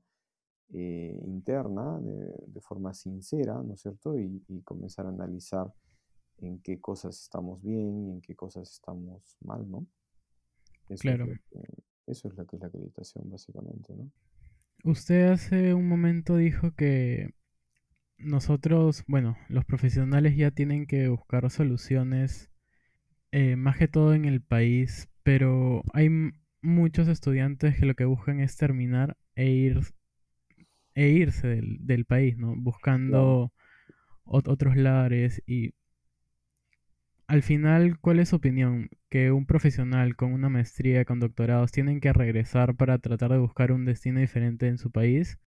eh, 0.72 1.20
interna 1.24 1.98
de, 2.00 2.34
de, 2.46 2.60
forma 2.60 2.94
sincera, 2.94 3.62
¿no 3.62 3.74
es 3.74 3.80
cierto? 3.80 4.18
Y, 4.18 4.42
y, 4.48 4.62
comenzar 4.62 5.06
a 5.06 5.10
analizar 5.10 5.72
en 6.38 6.60
qué 6.60 6.80
cosas 6.80 7.20
estamos 7.20 7.62
bien 7.62 8.06
y 8.06 8.10
en 8.12 8.20
qué 8.20 8.34
cosas 8.34 8.70
estamos 8.70 9.36
mal, 9.40 9.70
¿no? 9.70 9.86
claro. 11.00 11.26
eso 12.06 12.28
es 12.28 12.36
lo 12.36 12.46
que 12.46 12.56
es 12.56 12.62
la 12.62 12.68
acreditación, 12.68 13.30
básicamente, 13.30 13.94
¿no? 13.94 14.10
Usted 14.84 15.30
hace 15.30 15.72
un 15.72 15.88
momento 15.88 16.36
dijo 16.36 16.74
que 16.76 17.34
nosotros, 18.18 19.04
bueno, 19.06 19.36
los 19.48 19.64
profesionales 19.64 20.36
ya 20.36 20.50
tienen 20.50 20.86
que 20.86 21.08
buscar 21.08 21.50
soluciones 21.50 22.50
eh, 23.32 23.56
más 23.56 23.76
que 23.76 23.88
todo 23.88 24.14
en 24.14 24.24
el 24.24 24.40
país, 24.40 25.08
pero 25.22 25.82
hay 25.92 26.10
muchos 26.62 27.08
estudiantes 27.08 27.78
que 27.78 27.86
lo 27.86 27.94
que 27.94 28.04
buscan 28.04 28.40
es 28.40 28.56
terminar 28.56 29.16
e, 29.34 29.50
ir, 29.50 29.80
e 30.94 31.08
irse 31.08 31.60
del, 31.80 32.04
país, 32.04 32.36
¿no? 32.38 32.54
Buscando 32.56 33.52
otros 34.24 34.76
lares 34.76 35.42
y 35.46 35.74
al 37.26 37.42
final, 37.42 37.98
¿cuál 38.00 38.20
es 38.20 38.28
su 38.28 38.36
opinión? 38.36 38.90
¿Que 39.08 39.32
un 39.32 39.46
profesional 39.46 40.14
con 40.14 40.32
una 40.32 40.48
maestría, 40.48 41.04
con 41.04 41.20
doctorados, 41.20 41.72
tienen 41.72 42.00
que 42.00 42.12
regresar 42.12 42.76
para 42.76 42.98
tratar 42.98 43.32
de 43.32 43.38
buscar 43.38 43.72
un 43.72 43.84
destino 43.84 44.20
diferente 44.20 44.68
en 44.68 44.78
su 44.78 44.90
país? 44.90 45.38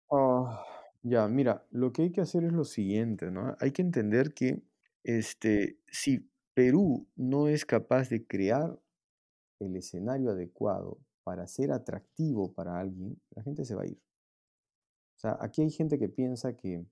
Ya, 1.08 1.28
mira, 1.28 1.66
lo 1.72 1.92
que 1.92 2.04
hay 2.04 2.12
que 2.12 2.22
hacer 2.22 2.44
es 2.44 2.54
lo 2.54 2.64
siguiente, 2.64 3.32
¿no? 3.32 3.56
Hay 3.60 3.72
que 3.72 3.82
entender 3.82 4.34
que 4.34 4.62
este, 5.04 5.80
si 5.88 6.30
Perú 6.54 7.08
no 7.16 7.48
es 7.48 7.66
capaz 7.66 8.10
de 8.10 8.26
crear 8.26 8.80
el 9.60 9.76
escenario 9.76 10.32
adecuado 10.32 11.00
para 11.24 11.48
ser 11.48 11.72
atractivo 11.72 12.54
para 12.54 12.80
alguien, 12.80 13.20
la 13.32 13.44
gente 13.44 13.66
se 13.66 13.76
va 13.76 13.84
a 13.84 13.88
ir. 13.88 14.00
O 15.18 15.20
sea, 15.20 15.38
aquí 15.42 15.62
hay 15.62 15.72
gente 15.72 15.98
que 15.98 16.10
piensa 16.10 16.56
que 16.56 16.86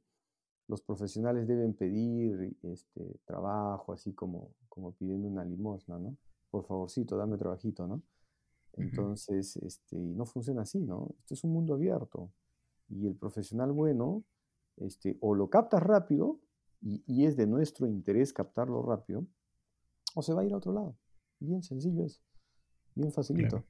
los 0.68 0.82
profesionales 0.82 1.48
deben 1.48 1.74
pedir 1.74 2.58
este, 2.64 3.20
trabajo, 3.26 3.94
así 3.94 4.14
como, 4.14 4.56
como 4.68 4.94
pidiendo 4.94 5.28
una 5.28 5.46
limosna, 5.46 6.00
¿no? 6.00 6.18
Por 6.50 6.66
favorcito, 6.66 7.18
dame 7.18 7.38
trabajito, 7.38 7.88
¿no? 7.88 8.02
Entonces, 8.74 9.58
este, 9.58 9.96
no 9.98 10.26
funciona 10.26 10.64
así, 10.64 10.80
¿no? 10.80 11.16
Esto 11.20 11.34
es 11.34 11.44
un 11.44 11.54
mundo 11.54 11.76
abierto. 11.76 12.32
Y 12.90 13.08
el 13.08 13.16
profesional 13.16 13.72
bueno, 13.72 14.24
este, 14.78 15.18
o 15.22 15.36
lo 15.36 15.50
captas 15.50 15.82
rápido, 15.82 16.40
y, 16.82 17.26
es 17.26 17.36
de 17.36 17.48
nuestro 17.48 17.88
interés 17.88 18.32
captarlo 18.32 18.84
rápido, 18.84 19.26
o 20.14 20.22
se 20.22 20.34
va 20.34 20.42
a 20.42 20.46
ir 20.46 20.54
a 20.54 20.58
otro 20.58 20.72
lado. 20.72 20.96
Bien 21.40 21.64
sencillo 21.64 22.06
es, 22.06 22.22
bien 22.94 23.12
facilito. 23.12 23.66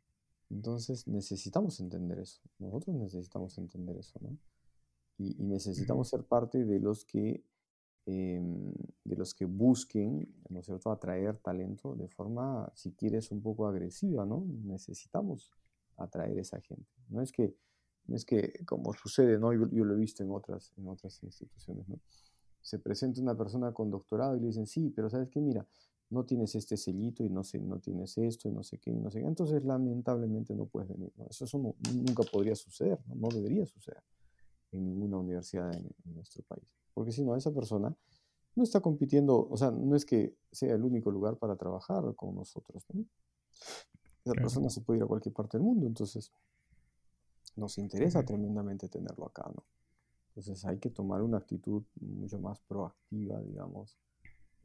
Entonces 0.50 1.08
necesitamos 1.08 1.80
entender 1.80 2.20
eso. 2.20 2.42
Nosotros 2.60 2.96
necesitamos 2.96 3.58
entender 3.58 3.98
eso, 3.98 4.20
¿no? 4.22 4.38
Y, 5.18 5.36
necesitamos 5.44 6.10
ser 6.10 6.26
parte 6.26 6.66
de 6.66 6.80
los 6.80 7.06
que 7.06 7.44
em, 8.06 8.74
de 9.04 9.16
los 9.16 9.34
que 9.34 9.46
busquen, 9.46 10.28
¿no 10.50 10.60
es 10.60 10.66
cierto?, 10.66 10.92
atraer 10.92 11.38
talento 11.38 11.96
de 11.96 12.08
forma, 12.08 12.72
si 12.76 12.92
quieres, 12.92 13.32
un 13.32 13.42
poco 13.42 13.66
agresiva, 13.66 14.26
¿no? 14.26 14.46
Necesitamos 14.64 15.52
atraer 15.98 16.38
esa 16.38 16.60
gente. 16.60 16.92
No 17.10 17.22
es 17.22 17.32
que, 17.32 17.56
es 18.10 18.26
que 18.26 18.64
como 18.66 18.94
sucede, 18.94 19.40
¿no? 19.40 19.54
Yo, 19.54 19.70
yo, 19.72 19.86
lo 19.86 19.96
he 19.96 19.98
visto 19.98 20.24
en 20.24 20.32
otras, 20.32 20.74
en 20.78 20.88
otras 20.88 21.22
instituciones, 21.24 21.88
¿no? 21.88 22.00
Se 22.62 22.80
presenta 22.80 23.22
una 23.22 23.36
persona 23.36 23.72
con 23.74 23.92
doctorado 23.92 24.36
y 24.36 24.40
le 24.40 24.48
dicen, 24.48 24.66
sí, 24.66 24.90
pero 24.90 25.10
¿sabes 25.10 25.30
qué? 25.30 25.40
Mira, 25.40 25.68
no 26.10 26.26
tienes 26.26 26.56
este 26.56 26.78
sellito 26.78 27.24
y 27.24 27.30
no, 27.30 27.44
sé, 27.44 27.60
no 27.60 27.80
tienes 27.80 28.18
esto 28.18 28.48
y 28.48 28.52
no 28.52 28.64
sé 28.64 28.78
qué 28.78 28.92
y 28.92 29.00
no 29.00 29.10
sé 29.10 29.20
qué. 29.22 29.28
Entonces, 29.28 29.64
lamentablemente 29.64 30.56
no 30.56 30.66
puedes 30.66 30.90
venir. 30.90 31.12
¿no? 31.18 31.26
Eso, 31.30 31.46
eso 31.46 31.58
nunca 31.58 32.24
podría 32.32 32.56
suceder, 32.56 33.00
¿no? 33.08 33.16
no 33.16 33.30
debería 33.30 33.66
suceder 33.66 34.04
en 34.72 34.86
ninguna 34.86 35.18
universidad 35.18 35.74
en, 35.76 35.94
nuestro 36.14 36.44
país. 36.44 36.66
Porque 36.94 37.12
si 37.12 37.24
no, 37.24 37.36
esa 37.36 37.52
persona 37.52 37.96
no 38.56 38.64
está 38.64 38.80
compitiendo, 38.80 39.48
o 39.50 39.58
sea, 39.58 39.72
no 39.72 39.96
es 39.96 40.06
que 40.06 40.36
sea 40.52 40.76
el 40.76 40.84
único 40.84 41.12
lugar 41.12 41.38
para 41.38 41.56
trabajar 41.56 42.16
con 42.16 42.36
nosotros. 42.36 42.86
¿no? 42.94 43.06
Esa 44.24 44.34
persona 44.34 44.70
se 44.70 44.82
puede 44.82 45.00
ir 45.00 45.04
a 45.04 45.08
cualquier 45.08 45.34
parte 45.34 45.58
del 45.58 45.66
mundo, 45.66 45.88
entonces 45.88 46.32
nos 47.56 47.78
interesa 47.78 48.24
tremendamente 48.24 48.90
tenerlo 48.90 49.28
acá, 49.28 49.50
¿no? 49.54 49.64
Entonces 50.30 50.66
hay 50.66 50.80
que 50.80 50.90
tomar 50.90 51.22
una 51.22 51.38
actitud 51.38 51.84
mucho 52.02 52.40
más 52.40 52.60
proactiva, 52.60 53.40
digamos, 53.42 53.98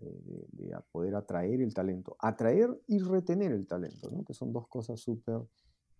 de, 0.00 0.76
poder 0.90 1.14
atraer 1.14 1.60
el 1.60 1.72
talento, 1.74 2.16
atraer 2.18 2.80
y 2.86 2.98
retener 2.98 3.52
el 3.52 3.66
talento, 3.66 4.10
¿no? 4.10 4.24
que 4.24 4.34
son 4.34 4.52
dos 4.52 4.66
cosas 4.68 4.98
súper 4.98 5.40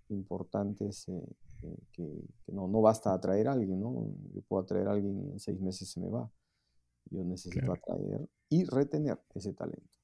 importantes 0.09 1.09
eh, 1.09 1.37
eh, 1.63 1.77
que, 1.93 2.25
no, 2.49 2.67
no, 2.67 2.81
basta 2.81 3.13
atraer 3.13 3.49
a 3.49 3.53
alguien, 3.53 3.81
¿no? 3.81 4.13
Yo 4.35 4.43
puedo 4.43 4.63
atraer 4.63 4.89
a 4.89 4.93
alguien 4.93 5.21
y 5.21 5.31
en 5.31 5.39
seis 5.39 5.61
meses 5.61 5.89
se 5.91 6.01
me 6.01 6.09
va. 6.09 6.29
Yo 7.11 7.23
necesito 7.25 7.73
atraer 7.73 8.29
y 8.49 8.65
retener 8.65 9.21
ese 9.35 9.53
talento, 9.53 9.99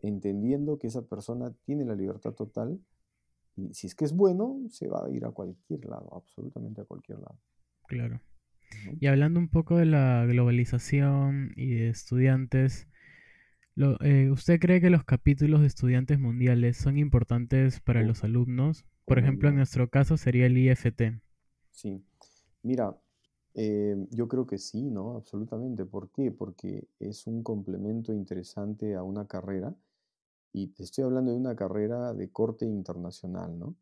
entendiendo 0.00 0.78
que 0.78 0.86
esa 0.86 1.02
persona 1.02 1.52
tiene 1.64 1.84
la 1.84 1.94
libertad 1.94 2.32
total 2.32 2.78
y 3.68 3.74
si 3.74 3.86
es 3.86 3.94
que 3.94 4.04
es 4.04 4.12
bueno, 4.12 4.60
se 4.70 4.88
va 4.88 5.04
a 5.04 5.10
ir 5.10 5.24
a 5.24 5.30
cualquier 5.30 5.84
lado, 5.86 6.08
absolutamente 6.14 6.80
a 6.80 6.84
cualquier 6.84 7.18
lado. 7.18 7.38
Claro. 7.86 8.20
Y 9.00 9.06
hablando 9.06 9.40
un 9.40 9.48
poco 9.48 9.76
de 9.76 9.86
la 9.86 10.24
globalización 10.26 11.52
y 11.56 11.74
de 11.74 11.88
estudiantes, 11.90 12.88
eh, 13.76 14.30
¿usted 14.30 14.60
cree 14.60 14.80
que 14.80 14.90
los 14.90 15.04
capítulos 15.04 15.60
de 15.60 15.66
estudiantes 15.66 16.18
mundiales 16.18 16.76
son 16.76 16.96
importantes 16.96 17.80
para 17.80 18.02
los 18.02 18.24
alumnos? 18.24 18.84
Por 19.06 19.18
ejemplo, 19.18 19.48
en 19.48 19.56
nuestro 19.56 19.88
caso 19.90 20.16
sería 20.16 20.46
el 20.46 20.56
IFT. 20.56 21.20
Sí, 21.72 22.04
mira, 22.62 22.96
eh, 23.54 23.96
yo 24.10 24.28
creo 24.28 24.46
que 24.46 24.58
sí, 24.58 24.90
¿no? 24.90 25.16
Absolutamente. 25.16 25.84
¿Por 25.84 26.10
qué? 26.10 26.30
Porque 26.30 26.86
es 27.00 27.26
un 27.26 27.42
complemento 27.42 28.12
interesante 28.12 28.94
a 28.94 29.02
una 29.02 29.26
carrera 29.26 29.74
y 30.52 30.68
te 30.68 30.82
estoy 30.82 31.04
hablando 31.04 31.32
de 31.32 31.36
una 31.36 31.56
carrera 31.56 32.12
de 32.14 32.30
corte 32.30 32.66
internacional, 32.66 33.58
¿no? 33.58 33.76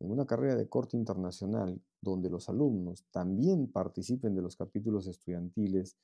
En 0.00 0.10
una 0.10 0.26
carrera 0.26 0.56
de 0.56 0.68
corte 0.68 0.96
internacional 0.96 1.80
donde 2.00 2.28
los 2.28 2.48
alumnos 2.48 3.04
también 3.10 3.68
participen 3.68 4.34
de 4.34 4.42
los 4.42 4.56
capítulos 4.56 5.06
estudiantiles, 5.06 5.96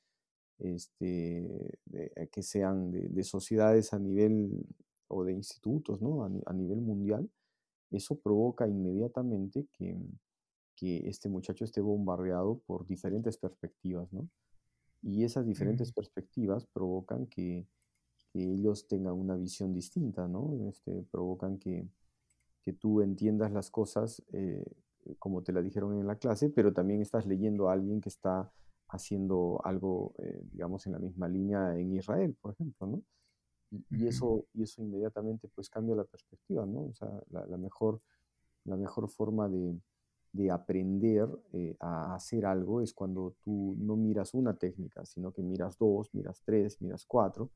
este, 0.59 1.79
eh, 1.93 2.29
que 2.31 2.43
sean 2.43 2.91
de, 2.91 3.23
sociedades 3.23 3.93
a 3.93 3.99
nivel 3.99 4.65
o 5.07 5.23
de 5.23 5.33
institutos, 5.33 6.01
¿no? 6.01 6.23
a 6.23 6.53
nivel 6.53 6.81
mundial, 6.81 7.29
eso 7.91 8.15
provoca 8.19 8.67
inmediatamente 8.67 9.67
que, 9.73 9.97
que 10.75 11.09
este 11.09 11.29
muchacho 11.29 11.65
esté 11.65 11.81
bombardeado 11.81 12.59
por 12.65 12.87
diferentes 12.87 13.37
perspectivas, 13.37 14.11
¿no? 14.13 14.27
Y 15.03 15.23
esas 15.23 15.45
diferentes 15.45 15.91
perspectivas 15.91 16.65
provocan 16.67 17.27
que, 17.27 17.67
ellos 18.33 18.87
tengan 18.87 19.13
una 19.13 19.35
visión 19.35 19.73
distinta, 19.73 20.27
¿no? 20.27 20.57
Este, 20.69 21.03
provocan 21.11 21.57
que, 21.57 21.87
que 22.63 22.73
tú 22.73 23.01
entiendas 23.01 23.51
las 23.51 23.69
cosas 23.69 24.23
eh, 24.31 24.63
como 25.19 25.43
te 25.43 25.51
la 25.51 25.61
dijeron 25.61 25.97
en 25.97 26.07
la 26.07 26.17
clase, 26.17 26.49
pero 26.49 26.73
también 26.73 27.01
estás 27.01 27.25
leyendo 27.25 27.69
a 27.69 27.73
alguien 27.73 28.01
que 28.01 28.09
está 28.09 28.51
haciendo 28.89 29.61
algo, 29.63 30.13
eh, 30.19 30.41
digamos, 30.51 30.85
en 30.85 30.93
la 30.93 30.99
misma 30.99 31.27
línea 31.27 31.77
en 31.77 31.93
Israel, 31.93 32.35
por 32.41 32.53
ejemplo, 32.53 32.87
¿no? 32.87 33.01
Y, 33.89 34.05
eso, 34.05 34.45
y 34.53 34.63
eso 34.63 34.81
inmediatamente 34.81 35.47
pues 35.47 35.69
cambia 35.69 35.95
la 35.95 36.03
perspectiva, 36.03 36.65
¿no? 36.65 36.87
O 36.87 36.93
sea, 36.93 37.09
la, 37.29 37.57
mejor, 37.57 38.01
la 38.65 38.75
mejor 38.75 39.07
forma 39.09 39.47
de, 39.47 39.79
aprender 40.51 41.29
eh, 41.53 41.77
a 41.79 42.13
hacer 42.13 42.45
algo 42.45 42.81
es 42.81 42.93
cuando 42.93 43.35
tú 43.43 43.75
no 43.79 43.95
miras 43.95 44.33
una 44.33 44.57
técnica, 44.57 45.05
sino 45.05 45.31
que 45.31 45.41
miras 45.41 45.77
dos, 45.77 46.13
miras 46.13 46.41
tres, 46.43 46.81
miras 46.81 47.05
cuatro, 47.05 47.49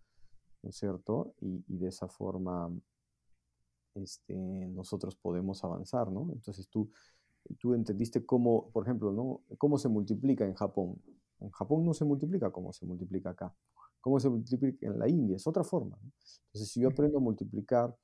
¿no 0.65 0.71
es 0.71 0.75
cierto? 0.75 1.33
Y, 1.39 1.63
de 1.67 1.87
esa 1.87 2.09
forma 2.09 2.69
este, 3.93 4.35
nosotros 4.35 5.15
podemos 5.15 5.63
avanzar, 5.63 6.11
¿no? 6.11 6.29
Entonces 6.33 6.67
tú, 6.67 6.91
tú 7.59 7.73
entendiste 7.73 8.25
cómo, 8.25 8.69
por 8.71 8.83
ejemplo, 8.83 9.13
¿no? 9.13 9.41
cómo 9.57 9.77
se 9.77 9.87
multiplica 9.87 10.45
en 10.45 10.55
Japón. 10.55 11.01
En 11.39 11.51
Japón 11.51 11.85
no 11.85 11.93
se 11.93 12.03
multiplica 12.03 12.51
como 12.51 12.73
se 12.73 12.85
multiplica 12.85 13.29
acá 13.29 13.55
cómo 14.05 14.19
se 14.19 14.29
multiplica 14.29 14.85
en 14.85 14.99
la 14.99 15.09
India, 15.09 15.35
es 15.35 15.47
otra 15.47 15.63
forma. 15.63 15.97
Entonces, 16.53 16.71
si 16.71 16.79
yo 16.79 16.89
aprendo 16.89 17.17
a 17.17 17.21
multiplicar 17.21 17.97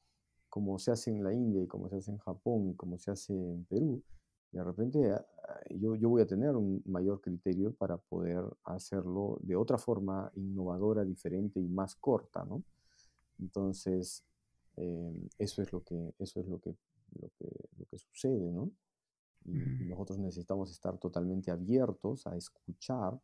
como 0.50 0.80
se 0.80 0.89
hace 0.89 1.12
en 1.12 1.24
la 1.24 1.32
India 1.32 1.62
y 1.62 1.67
como 1.67 1.89
se 1.89 1.97
hace 1.97 2.10
en 2.10 2.17
Japón 2.17 2.71
y 2.71 2.76
como 2.76 2.97
se 2.97 3.12
hace 3.12 3.34
en 3.34 3.65
Perú, 3.65 4.02
de 4.51 4.63
repente 4.63 5.11
ah, 5.11 5.25
yo, 5.69 5.95
yo 5.95 6.09
voy 6.09 6.21
a 6.21 6.27
tener 6.27 6.55
un 6.55 6.81
mayor 6.85 7.21
criterio 7.21 7.73
para 7.73 7.97
poder 7.97 8.43
hacerlo 8.65 9.39
de 9.41 9.55
otra 9.55 9.77
forma 9.77 10.31
innovadora, 10.35 11.03
diferente 11.03 11.59
y 11.59 11.67
más 11.67 11.95
corta, 11.95 12.43
¿no? 12.45 12.63
Entonces, 13.39 14.23
em, 14.77 15.27
eso 15.37 15.61
es 15.61 15.71
lo 15.73 15.83
que, 15.83 16.13
eso 16.19 16.39
es 16.39 16.47
lo 16.47 16.59
que, 16.59 16.75
lo 17.19 17.29
que, 17.37 17.49
lo 17.77 17.85
que 17.85 17.97
sucede, 17.97 18.51
¿no? 18.51 18.71
y 19.45 19.85
nosotros 19.85 20.19
necesitamos 20.19 20.71
estar 20.71 20.97
totalmente 20.97 21.49
abiertos 21.49 22.27
a 22.27 22.35
escuchar 22.35 23.19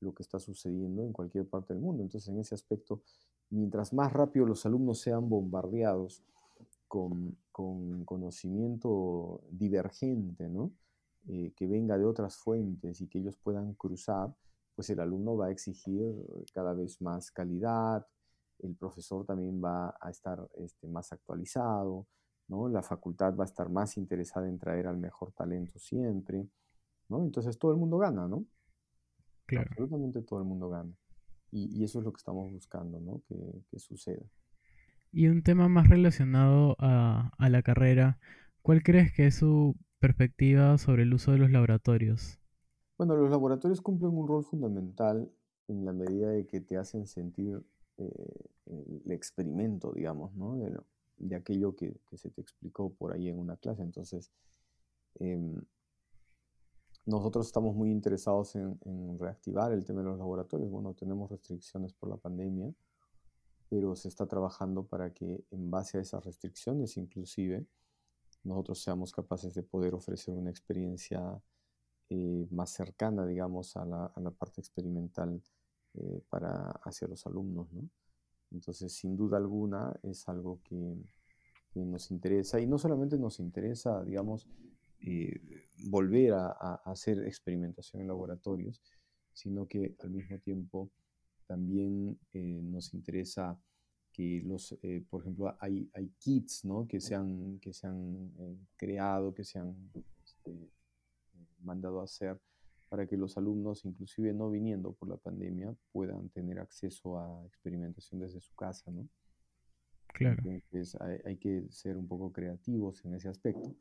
lo 0.00 0.14
que 0.14 0.22
está 0.22 0.38
sucediendo 0.38 1.02
en 1.02 1.12
cualquier 1.12 1.48
parte 1.48 1.72
del 1.72 1.82
mundo. 1.82 2.02
Entonces, 2.02 2.28
en 2.28 2.38
ese 2.38 2.54
aspecto, 2.54 3.02
mientras 3.50 3.92
más 3.92 4.12
rápido 4.12 4.44
los 4.44 4.66
alumnos 4.66 5.00
sean 5.00 5.28
bombardeados 5.28 6.22
con, 6.92 8.04
conocimiento 8.04 9.40
divergente, 9.50 10.48
¿no? 10.50 10.72
Eh, 11.26 11.52
que 11.56 11.66
venga 11.66 11.96
de 11.96 12.04
otras 12.04 12.36
fuentes 12.36 13.00
y 13.00 13.08
que 13.08 13.20
ellos 13.20 13.36
puedan 13.36 13.72
cruzar, 13.74 14.34
pues 14.74 14.90
el 14.90 15.00
alumno 15.00 15.36
va 15.36 15.46
a 15.46 15.50
exigir 15.50 16.14
cada 16.52 16.74
vez 16.74 17.00
más 17.00 17.30
calidad, 17.30 18.06
el 18.58 18.74
profesor 18.74 19.24
también 19.24 19.62
va 19.62 19.96
a 20.00 20.10
estar 20.10 20.46
este, 20.58 20.86
más 20.86 21.12
actualizado, 21.12 22.06
¿no? 22.48 22.68
la 22.68 22.82
facultad 22.82 23.34
va 23.36 23.44
a 23.44 23.46
estar 23.46 23.70
más 23.70 23.96
interesada 23.96 24.46
en 24.48 24.58
traer 24.58 24.86
al 24.86 24.98
mejor 24.98 25.32
talento 25.32 25.78
siempre, 25.78 26.46
¿no? 27.08 27.22
entonces 27.22 27.56
todo 27.58 27.70
el 27.72 27.78
mundo 27.78 27.96
gana, 27.96 28.28
¿no? 28.28 28.44
Absolutamente 29.56 30.22
todo 30.22 30.40
el 30.40 30.44
mundo 30.44 30.68
gana. 30.68 30.92
Y, 31.50 31.84
eso 31.84 31.98
es 31.98 32.04
lo 32.04 32.12
que 32.12 32.18
estamos 32.18 32.50
buscando, 32.50 32.98
¿no? 32.98 33.20
Que, 33.28 33.78
suceda. 33.78 34.24
Y 35.12 35.28
un 35.28 35.42
tema 35.42 35.68
más 35.68 35.90
relacionado 35.90 36.74
a, 36.78 37.30
la 37.38 37.62
carrera, 37.62 38.18
¿cuál 38.62 38.82
crees 38.82 39.12
que 39.12 39.26
es 39.26 39.34
su 39.34 39.76
perspectiva 39.98 40.78
sobre 40.78 41.02
el 41.02 41.12
uso 41.12 41.32
de 41.32 41.38
los 41.38 41.50
laboratorios? 41.50 42.40
Bueno, 42.96 43.14
los 43.16 43.30
laboratorios 43.30 43.82
cumplen 43.82 44.16
un 44.16 44.26
rol 44.26 44.42
fundamental 44.42 45.30
en 45.68 45.84
la 45.84 45.92
medida 45.92 46.30
de 46.30 46.46
que 46.46 46.62
te 46.62 46.78
hacen 46.78 47.06
sentir 47.06 47.62
eh, 47.98 48.46
el 48.66 49.12
experimento, 49.12 49.92
digamos, 49.92 50.34
¿no? 50.34 50.56
De, 51.18 51.36
aquello 51.36 51.76
que, 51.76 51.94
se 52.14 52.30
te 52.30 52.40
explicó 52.40 52.94
por 52.94 53.12
ahí 53.12 53.28
en 53.28 53.38
una 53.38 53.56
clase. 53.58 53.82
Entonces, 53.82 54.32
em, 55.20 55.54
nosotros 57.04 57.46
estamos 57.46 57.74
muy 57.76 57.90
interesados 57.90 58.56
en, 58.56 59.18
reactivar 59.18 59.72
el 59.72 59.84
tema 59.84 60.00
de 60.00 60.06
los 60.06 60.18
laboratorios. 60.18 60.70
Bueno, 60.70 60.94
tenemos 60.94 61.30
restricciones 61.30 61.92
por 61.92 62.08
la 62.08 62.16
pandemia, 62.16 62.72
pero 63.72 63.96
se 63.96 64.08
está 64.08 64.26
trabajando 64.26 64.84
para 64.84 65.14
que 65.14 65.46
en 65.50 65.70
base 65.70 65.96
a 65.96 66.02
esas 66.02 66.22
restricciones 66.26 66.98
inclusive 66.98 67.66
nosotros 68.44 68.82
seamos 68.82 69.12
capaces 69.12 69.54
de 69.54 69.62
poder 69.62 69.94
ofrecer 69.94 70.34
una 70.34 70.50
experiencia 70.50 71.40
eh, 72.10 72.46
más 72.50 72.68
cercana, 72.68 73.24
digamos, 73.24 73.74
a 73.78 73.86
la, 73.86 74.04
a 74.14 74.20
la 74.20 74.30
parte 74.30 74.60
experimental 74.60 75.40
eh, 75.94 76.20
para, 76.28 76.68
hacia 76.84 77.08
los 77.08 77.26
alumnos. 77.26 77.72
¿no? 77.72 77.88
Entonces, 78.50 78.92
sin 78.92 79.16
duda 79.16 79.38
alguna, 79.38 79.98
es 80.02 80.28
algo 80.28 80.60
que, 80.64 80.94
nos 81.74 82.10
interesa 82.10 82.60
y 82.60 82.66
no 82.66 82.76
solamente 82.76 83.16
nos 83.16 83.40
interesa, 83.40 84.04
digamos, 84.04 84.46
eh, 85.00 85.40
volver 85.86 86.34
a, 86.34 86.74
hacer 86.84 87.26
experimentación 87.26 88.02
en 88.02 88.08
laboratorios, 88.08 88.82
sino 89.32 89.66
que 89.66 89.96
al 90.00 90.10
mismo 90.10 90.38
tiempo 90.40 90.90
también 91.52 92.18
nos 92.72 92.94
interesa 92.94 93.60
que 94.10 94.40
los, 94.42 94.72
eh, 94.80 95.04
por 95.10 95.20
ejemplo, 95.20 95.54
hay, 95.60 95.86
hay 95.92 96.08
kits 96.18 96.64
¿no? 96.64 96.86
que 96.88 96.98
se 96.98 97.14
han, 97.14 97.58
que 97.60 97.74
se 97.74 97.86
han 97.86 98.32
eh, 98.38 98.56
creado, 98.74 99.34
que 99.34 99.44
se 99.44 99.58
han 99.58 99.76
este, 100.24 100.70
mandado 101.62 102.00
a 102.00 102.04
hacer 102.04 102.40
para 102.88 103.06
que 103.06 103.18
los 103.18 103.36
alumnos, 103.36 103.84
inclusive 103.84 104.32
no 104.32 104.50
viniendo 104.50 104.94
por 104.94 105.10
la 105.10 105.18
pandemia, 105.18 105.74
puedan 105.92 106.30
tener 106.30 106.58
acceso 106.58 107.18
a 107.18 107.44
experimentación 107.46 108.18
desde 108.20 108.40
su 108.40 108.54
casa, 108.54 108.90
¿no? 108.90 109.06
Claro. 110.06 110.42
Entonces 110.46 110.98
hay, 111.02 111.18
hay 111.26 111.36
que 111.36 111.66
ser 111.68 111.98
un 111.98 112.08
poco 112.08 112.32
creativos 112.32 113.04
en 113.04 113.14
ese 113.14 113.28
aspecto 113.28 113.76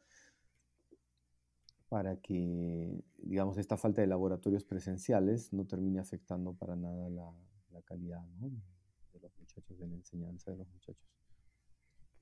para 1.88 2.18
que, 2.18 3.02
digamos, 3.18 3.58
esta 3.58 3.78
falta 3.78 4.02
de 4.02 4.08
laboratorios 4.08 4.66
presenciales 4.66 5.54
no 5.54 5.66
termine 5.66 6.00
afectando 6.00 6.54
para 6.54 6.76
nada 6.76 7.10
la, 7.10 7.34
la 7.72 7.82
calidad, 7.82 8.26
¿no? 8.40 8.52
los 9.20 9.38
muchachos, 9.38 9.78
de 9.78 9.88
la 9.88 9.96
enseñanza 9.96 10.52
de 10.52 10.58
los 10.58 10.68
muchachos. 10.70 11.08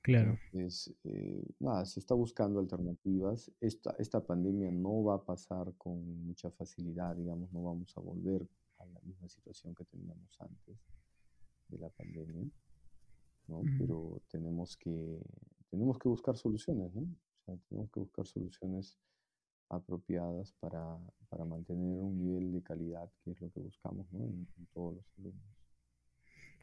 Claro. 0.02 0.38
Entonces, 0.52 0.94
eh, 1.04 1.44
nada, 1.58 1.84
se 1.84 2.00
está 2.00 2.14
buscando 2.14 2.58
alternativas. 2.58 3.50
Esta, 3.60 3.94
esta 3.98 4.24
pandemia 4.24 4.70
no 4.70 5.04
va 5.04 5.16
a 5.16 5.24
pasar 5.24 5.74
con 5.76 6.24
mucha 6.26 6.50
facilidad, 6.50 7.14
digamos, 7.16 7.52
no 7.52 7.62
vamos 7.62 7.96
a 7.96 8.00
volver 8.00 8.48
a 8.78 8.86
la 8.86 9.00
misma 9.00 9.28
situación 9.28 9.74
que 9.74 9.84
teníamos 9.84 10.40
antes 10.40 10.78
de 11.68 11.78
la 11.78 11.90
pandemia, 11.90 12.50
¿no? 13.46 13.62
Pero 13.78 14.22
tenemos 14.28 14.76
que, 14.76 15.22
tenemos 15.68 15.98
que 15.98 16.08
buscar 16.08 16.36
soluciones, 16.36 16.94
¿no? 16.94 17.02
O 17.02 17.44
sea, 17.44 17.56
tenemos 17.68 17.90
que 17.90 18.00
buscar 18.00 18.26
soluciones 18.26 18.98
apropiadas 19.70 20.52
para, 20.60 20.98
para 21.28 21.44
mantener 21.44 22.00
un 22.02 22.18
nivel 22.18 22.52
de 22.52 22.62
calidad, 22.62 23.08
que 23.24 23.30
es 23.30 23.40
lo 23.40 23.50
que 23.50 23.60
buscamos, 23.60 24.12
¿no? 24.12 24.24
en, 24.24 24.46
en 24.58 24.66
todos 24.74 24.96
los 24.96 25.04
alumnos. 25.18 25.56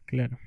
Claro. 0.05 0.37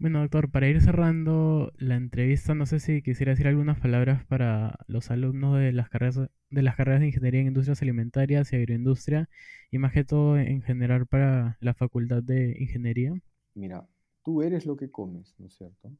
Bueno, 0.00 0.20
doctor, 0.20 0.48
para 0.50 0.68
ir 0.68 0.80
cerrando 0.80 1.72
la 1.76 1.96
entrevista, 1.96 2.54
no 2.54 2.66
sé 2.66 2.78
si 2.78 3.02
quisiera 3.02 3.32
decir 3.32 3.48
algunas 3.48 3.80
palabras 3.80 4.24
para 4.26 4.78
los 4.86 5.10
alumnos 5.10 5.58
de 5.58 5.72
las 5.72 5.88
carreras 5.90 6.20
de 6.50 6.62
las 6.62 6.76
carreras 6.76 7.00
de 7.00 7.08
ingeniería 7.08 7.40
en 7.40 7.48
industrias 7.48 7.82
alimentarias 7.82 8.52
y 8.52 8.56
agroindustria 8.56 9.28
y 9.72 9.78
más 9.78 9.92
que 9.92 10.04
todo 10.04 10.38
en 10.38 10.62
general 10.62 11.06
para 11.06 11.58
la 11.60 11.74
facultad 11.74 12.22
de 12.22 12.56
ingeniería. 12.60 13.12
Mira, 13.54 13.88
tú 14.24 14.42
eres 14.42 14.66
lo 14.66 14.76
que 14.76 14.90
comes, 14.90 15.34
¿no 15.38 15.46
es 15.46 15.54
cierto? 15.54 15.90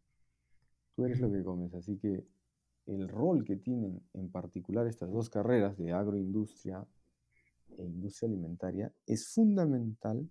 Tú 0.94 1.04
eres 1.04 1.20
lo 1.20 1.30
que 1.32 1.42
comes, 1.42 1.74
así 1.74 1.98
que 1.98 2.24
el 2.88 3.08
rol 3.08 3.44
que 3.44 3.56
tienen 3.56 4.02
en 4.14 4.30
particular 4.30 4.86
estas 4.86 5.10
dos 5.10 5.28
carreras 5.28 5.76
de 5.76 5.92
agroindustria 5.92 6.86
e 7.76 7.84
industria 7.84 8.28
alimentaria 8.28 8.92
es 9.06 9.28
fundamental 9.28 10.28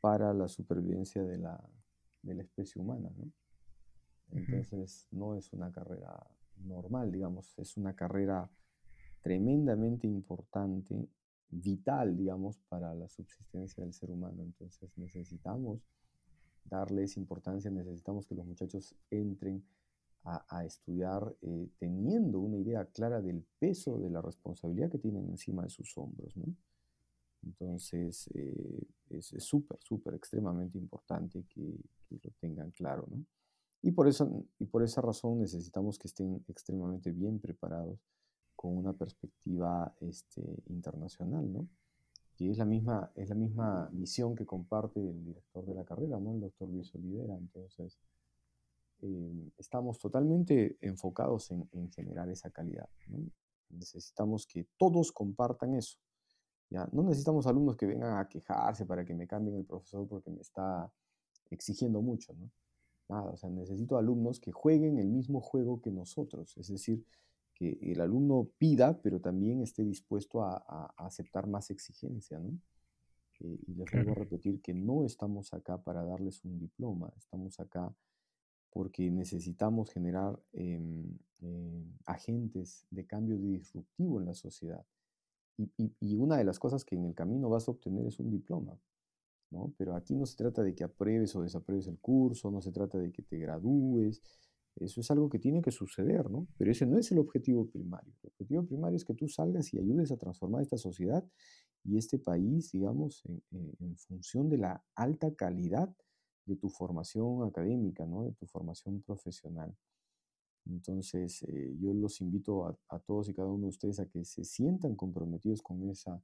para 0.00 0.32
la 0.32 0.48
supervivencia 0.48 1.22
de 1.22 1.38
la, 1.38 1.62
de 2.22 2.34
la 2.34 2.42
especie 2.42 2.80
humana. 2.80 3.10
¿no? 3.16 3.30
Entonces, 4.32 5.06
no 5.10 5.36
es 5.36 5.52
una 5.52 5.70
carrera 5.70 6.26
normal, 6.56 7.12
digamos, 7.12 7.54
es 7.58 7.76
una 7.76 7.94
carrera 7.94 8.50
tremendamente 9.20 10.06
importante, 10.06 11.06
vital, 11.50 12.16
digamos, 12.16 12.58
para 12.68 12.94
la 12.94 13.08
subsistencia 13.08 13.84
del 13.84 13.92
ser 13.92 14.10
humano. 14.10 14.42
Entonces, 14.42 14.90
necesitamos 14.96 15.86
darles 16.64 17.18
importancia, 17.18 17.70
necesitamos 17.70 18.26
que 18.26 18.34
los 18.34 18.46
muchachos 18.46 18.96
entren 19.10 19.62
a, 20.24 20.44
a 20.48 20.64
estudiar 20.64 21.34
eh, 21.42 21.68
teniendo 21.78 22.38
una 22.38 22.58
idea 22.58 22.84
clara 22.86 23.20
del 23.20 23.44
peso 23.58 23.98
de 23.98 24.10
la 24.10 24.22
responsabilidad 24.22 24.90
que 24.90 24.98
tienen 24.98 25.28
encima 25.28 25.62
de 25.64 25.70
sus 25.70 25.96
hombros, 25.98 26.36
¿no? 26.36 26.54
Entonces, 27.44 28.28
eh, 28.34 28.86
es 29.10 29.34
súper, 29.38 29.78
súper, 29.80 30.14
extremadamente 30.14 30.78
importante 30.78 31.44
que, 31.48 31.76
que, 32.08 32.20
lo 32.22 32.30
tengan 32.40 32.70
claro, 32.70 33.06
¿no? 33.10 33.24
Y 33.82 33.90
por, 33.90 34.06
eso, 34.06 34.44
y 34.60 34.66
por 34.66 34.84
esa 34.84 35.00
razón 35.00 35.40
necesitamos 35.40 35.98
que 35.98 36.06
estén 36.06 36.44
extremadamente 36.46 37.10
bien 37.10 37.40
preparados 37.40 37.98
con 38.54 38.76
una 38.76 38.92
perspectiva 38.92 39.92
este, 40.00 40.40
internacional, 40.68 41.52
¿no? 41.52 41.68
Que 42.36 42.48
es 42.48 42.58
la, 42.58 42.64
misma, 42.64 43.10
es 43.16 43.28
la 43.28 43.34
misma 43.34 43.88
visión 43.92 44.36
que 44.36 44.46
comparte 44.46 45.00
el 45.00 45.24
director 45.24 45.66
de 45.66 45.74
la 45.74 45.84
carrera, 45.84 46.20
¿no? 46.20 46.32
El 46.32 46.40
doctor 46.40 46.68
Luis 46.68 46.94
Olivera. 46.94 47.36
Entonces, 47.36 47.98
eh, 49.02 49.52
estamos 49.58 49.98
totalmente 49.98 50.78
enfocados 50.80 51.50
en, 51.50 51.68
en 51.72 51.90
generar 51.90 52.28
esa 52.28 52.50
calidad, 52.50 52.88
¿no? 53.08 53.18
Necesitamos 53.68 54.46
que 54.46 54.66
todos 54.76 55.12
compartan 55.12 55.74
eso 55.74 55.98
no 56.92 57.02
necesitamos 57.02 57.46
alumnos 57.46 57.76
que 57.76 57.86
vengan 57.86 58.18
a 58.18 58.28
quejarse 58.28 58.86
para 58.86 59.04
que 59.04 59.14
me 59.14 59.26
cambien 59.26 59.56
el 59.56 59.64
profesor 59.64 60.06
porque 60.08 60.30
me 60.30 60.40
está 60.40 60.90
exigiendo 61.50 62.00
mucho, 62.00 62.32
¿no? 62.34 62.50
Nada, 63.08 63.32
o 63.32 63.36
sea, 63.36 63.50
necesito 63.50 63.98
alumnos 63.98 64.40
que 64.40 64.52
jueguen 64.52 64.98
el 64.98 65.08
mismo 65.08 65.40
juego 65.40 65.80
que 65.82 65.90
nosotros, 65.90 66.56
es 66.56 66.68
decir, 66.68 67.04
que 67.54 67.78
el 67.82 68.00
alumno 68.00 68.48
pida, 68.56 68.98
pero 69.02 69.20
también 69.20 69.60
esté 69.60 69.84
dispuesto 69.84 70.42
a, 70.42 70.94
aceptar 70.96 71.46
más 71.46 71.70
exigencia, 71.70 72.38
¿no? 72.38 72.58
Eh, 73.40 73.58
y 73.66 73.74
les 73.74 73.90
vuelvo 73.92 74.12
a 74.12 74.14
repetir 74.14 74.62
que 74.62 74.72
no 74.72 75.04
estamos 75.04 75.52
acá 75.52 75.76
para 75.76 76.04
darles 76.04 76.42
un 76.44 76.58
diploma, 76.58 77.12
estamos 77.18 77.60
acá 77.60 77.92
porque 78.72 79.10
necesitamos 79.10 79.90
generar 79.90 80.40
em, 80.54 81.04
em, 81.40 81.92
agentes 82.06 82.86
de 82.90 83.06
cambio 83.06 83.36
disruptivo 83.36 84.18
en 84.18 84.26
la 84.26 84.34
sociedad. 84.34 84.84
Y, 85.76 86.16
una 86.16 86.38
de 86.38 86.44
las 86.44 86.58
cosas 86.58 86.84
que 86.84 86.96
en 86.96 87.04
el 87.04 87.14
camino 87.14 87.50
vas 87.50 87.68
a 87.68 87.72
obtener 87.72 88.06
es 88.06 88.18
un 88.18 88.30
diploma, 88.30 88.78
¿no? 89.50 89.74
Pero 89.76 89.94
aquí 89.94 90.16
no 90.16 90.24
se 90.24 90.36
trata 90.36 90.62
de 90.62 90.74
que 90.74 90.84
apruebes 90.84 91.36
o 91.36 91.42
desapruebes 91.42 91.86
el 91.88 91.98
curso, 91.98 92.50
no 92.50 92.62
se 92.62 92.72
trata 92.72 92.98
de 92.98 93.12
que 93.12 93.22
te 93.22 93.36
gradúes, 93.36 94.22
eso 94.76 95.02
es 95.02 95.10
algo 95.10 95.28
que 95.28 95.38
tiene 95.38 95.60
que 95.60 95.70
suceder, 95.70 96.30
¿no? 96.30 96.48
Pero 96.56 96.70
ese 96.70 96.86
no 96.86 96.98
es 96.98 97.12
el 97.12 97.18
objetivo 97.18 97.68
primario. 97.68 98.14
El 98.22 98.30
objetivo 98.30 98.64
primario 98.64 98.96
es 98.96 99.04
que 99.04 99.14
tú 99.14 99.28
salgas 99.28 99.72
y 99.74 99.78
ayudes 99.78 100.10
a 100.10 100.16
transformar 100.16 100.62
esta 100.62 100.78
sociedad 100.78 101.22
y 101.84 101.98
este 101.98 102.18
país, 102.18 102.72
digamos, 102.72 103.22
en, 103.26 103.42
en 103.78 103.96
función 103.98 104.48
de 104.48 104.56
la 104.56 104.82
alta 104.94 105.34
calidad 105.34 105.94
de 106.44 106.56
tu 106.56 106.68
formación 106.68 107.44
académica, 107.44 108.06
¿no? 108.06 108.24
De 108.24 108.32
tu 108.32 108.46
formación 108.46 109.00
profesional. 109.02 109.74
Entonces, 110.66 111.42
eh, 111.44 111.76
yo 111.80 111.92
los 111.92 112.20
invito 112.20 112.78
a, 112.88 112.98
todos 113.00 113.28
y 113.28 113.34
cada 113.34 113.48
uno 113.48 113.62
de 113.64 113.70
ustedes 113.70 113.98
a 113.98 114.06
que 114.06 114.24
se 114.24 114.44
sientan 114.44 114.94
comprometidos 114.94 115.60
con, 115.62 115.88
esa, 115.90 116.22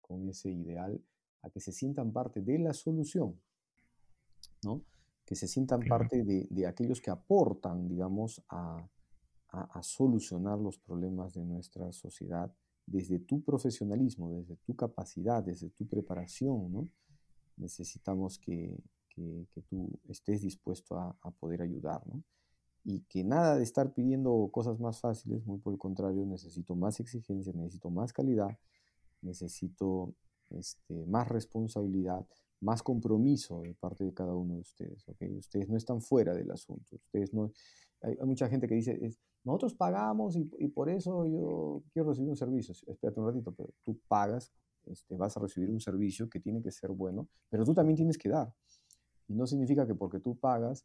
con 0.00 0.28
ese 0.28 0.50
ideal, 0.50 1.02
a 1.42 1.50
que 1.50 1.60
se 1.60 1.72
sientan 1.72 2.12
parte 2.12 2.40
de 2.40 2.58
la 2.58 2.72
solución, 2.72 3.40
¿no? 4.62 4.84
Que 5.24 5.34
se 5.34 5.48
sientan 5.48 5.80
parte 5.88 6.22
de, 6.24 6.46
de, 6.50 6.66
aquellos 6.66 7.00
que 7.00 7.10
aportan, 7.10 7.88
digamos, 7.88 8.42
a, 8.48 8.88
a, 9.48 9.82
solucionar 9.82 10.58
los 10.58 10.78
problemas 10.78 11.34
de 11.34 11.44
nuestra 11.44 11.90
sociedad 11.92 12.52
desde 12.86 13.18
tu 13.18 13.42
profesionalismo, 13.42 14.32
desde 14.32 14.56
tu 14.56 14.74
capacidad, 14.74 15.42
desde 15.42 15.70
tu 15.70 15.86
preparación, 15.86 16.72
¿no? 16.72 16.88
Necesitamos 17.56 18.38
que, 18.38 18.76
que, 19.10 19.46
tú 19.68 19.90
estés 20.08 20.42
dispuesto 20.42 20.98
a, 20.98 21.30
poder 21.38 21.62
ayudar, 21.62 22.06
¿no? 22.06 22.22
y 22.84 23.00
que 23.02 23.24
nada 23.24 23.56
de 23.56 23.62
estar 23.62 23.92
pidiendo 23.92 24.48
cosas 24.50 24.80
más 24.80 25.00
fáciles, 25.00 25.44
muy 25.46 25.58
por 25.58 25.72
el 25.72 25.78
contrario, 25.78 26.24
necesito 26.24 26.74
más 26.74 26.98
exigencia, 27.00 27.52
necesito 27.52 27.90
más 27.90 28.12
calidad, 28.12 28.58
necesito 29.20 30.14
este, 30.50 31.06
más 31.06 31.28
responsabilidad, 31.28 32.26
más 32.60 32.82
compromiso 32.82 33.62
de 33.62 33.74
parte 33.74 34.04
de 34.04 34.14
cada 34.14 34.34
uno 34.34 34.54
de 34.54 34.60
ustedes. 34.60 35.08
¿okay? 35.08 35.36
Ustedes 35.36 35.68
no 35.68 35.76
están 35.76 36.00
fuera 36.00 36.34
del 36.34 36.50
asunto. 36.50 36.96
Ustedes 36.96 37.32
no, 37.34 37.52
hay, 38.02 38.16
mucha 38.24 38.48
gente 38.48 38.66
que 38.66 38.74
dice, 38.74 38.98
nosotros 39.44 39.74
pagamos 39.74 40.36
y, 40.36 40.50
y, 40.58 40.68
por 40.68 40.88
eso 40.88 41.26
yo 41.26 41.82
quiero 41.92 42.10
recibir 42.10 42.30
un 42.30 42.36
servicio. 42.36 42.74
Espérate 42.86 43.20
un 43.20 43.26
ratito, 43.26 43.52
pero 43.52 43.70
tú 43.84 43.98
pagas, 44.08 44.52
este, 44.86 45.16
vas 45.16 45.36
a 45.36 45.40
recibir 45.40 45.70
un 45.70 45.80
servicio 45.80 46.28
que 46.28 46.40
tiene 46.40 46.62
que 46.62 46.70
ser 46.70 46.90
bueno, 46.90 47.28
pero 47.48 47.64
tú 47.64 47.74
también 47.74 47.96
tienes 47.96 48.18
que 48.18 48.28
dar. 48.28 48.52
Y 49.30 49.34
no 49.36 49.46
significa 49.46 49.86
que 49.86 49.94
porque 49.94 50.18
tú 50.18 50.36
pagas, 50.36 50.84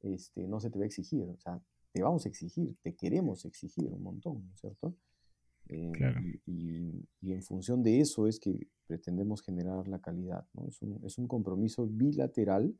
este, 0.00 0.48
no 0.48 0.58
se 0.58 0.68
te 0.68 0.78
va 0.80 0.82
a 0.82 0.86
exigir, 0.86 1.28
o 1.28 1.38
sea, 1.38 1.62
te 1.92 2.02
vamos 2.02 2.26
a 2.26 2.28
exigir, 2.28 2.76
te 2.82 2.96
queremos 2.96 3.44
exigir 3.44 3.86
un 3.92 4.02
montón, 4.02 4.44
¿no 4.44 4.52
es 4.52 4.60
cierto? 4.60 4.96
Eh, 5.68 5.92
y, 6.44 7.32
en 7.32 7.42
función 7.42 7.84
de 7.84 8.00
eso 8.00 8.26
es 8.26 8.40
que 8.40 8.66
pretendemos 8.88 9.42
generar 9.42 9.86
la 9.86 10.00
calidad, 10.00 10.44
¿no? 10.54 10.66
Es 10.66 10.82
un, 10.82 11.00
es 11.04 11.18
un 11.18 11.28
compromiso 11.28 11.86
bilateral, 11.86 12.76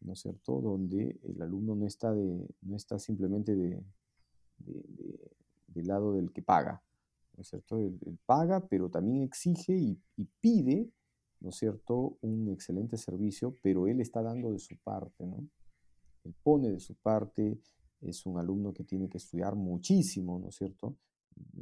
¿no 0.00 0.12
es 0.12 0.20
cierto? 0.20 0.60
Donde 0.60 1.18
el 1.24 1.42
alumno 1.42 1.74
no 1.74 1.84
está, 1.84 2.14
de, 2.14 2.48
no 2.62 2.76
está 2.76 3.00
simplemente 3.00 3.56
de, 3.56 3.82
del 5.66 5.86
lado 5.88 6.14
del 6.14 6.30
que 6.32 6.42
paga, 6.42 6.80
¿no 7.36 7.42
es 7.42 7.48
cierto? 7.48 7.80
Él, 7.80 7.98
paga, 8.24 8.68
pero 8.68 8.88
también 8.88 9.24
exige 9.24 9.76
y, 9.76 10.00
y, 10.16 10.28
pide, 10.40 10.92
¿no 11.40 11.50
es 11.50 11.56
cierto?, 11.56 12.18
un 12.22 12.48
excelente 12.50 12.96
servicio, 12.96 13.56
pero 13.62 13.86
él 13.86 14.00
está 14.00 14.22
dando 14.22 14.52
de 14.52 14.58
su 14.58 14.76
parte, 14.78 15.26
¿no? 15.26 15.48
Él 16.24 16.34
pone 16.42 16.70
de 16.70 16.80
su 16.80 16.94
parte, 16.96 17.60
es 18.00 18.26
un 18.26 18.38
alumno 18.38 18.72
que 18.72 18.84
tiene 18.84 19.08
que 19.08 19.18
estudiar 19.18 19.54
muchísimo, 19.56 20.38
¿no 20.38 20.48
es 20.48 20.56
cierto? 20.56 20.96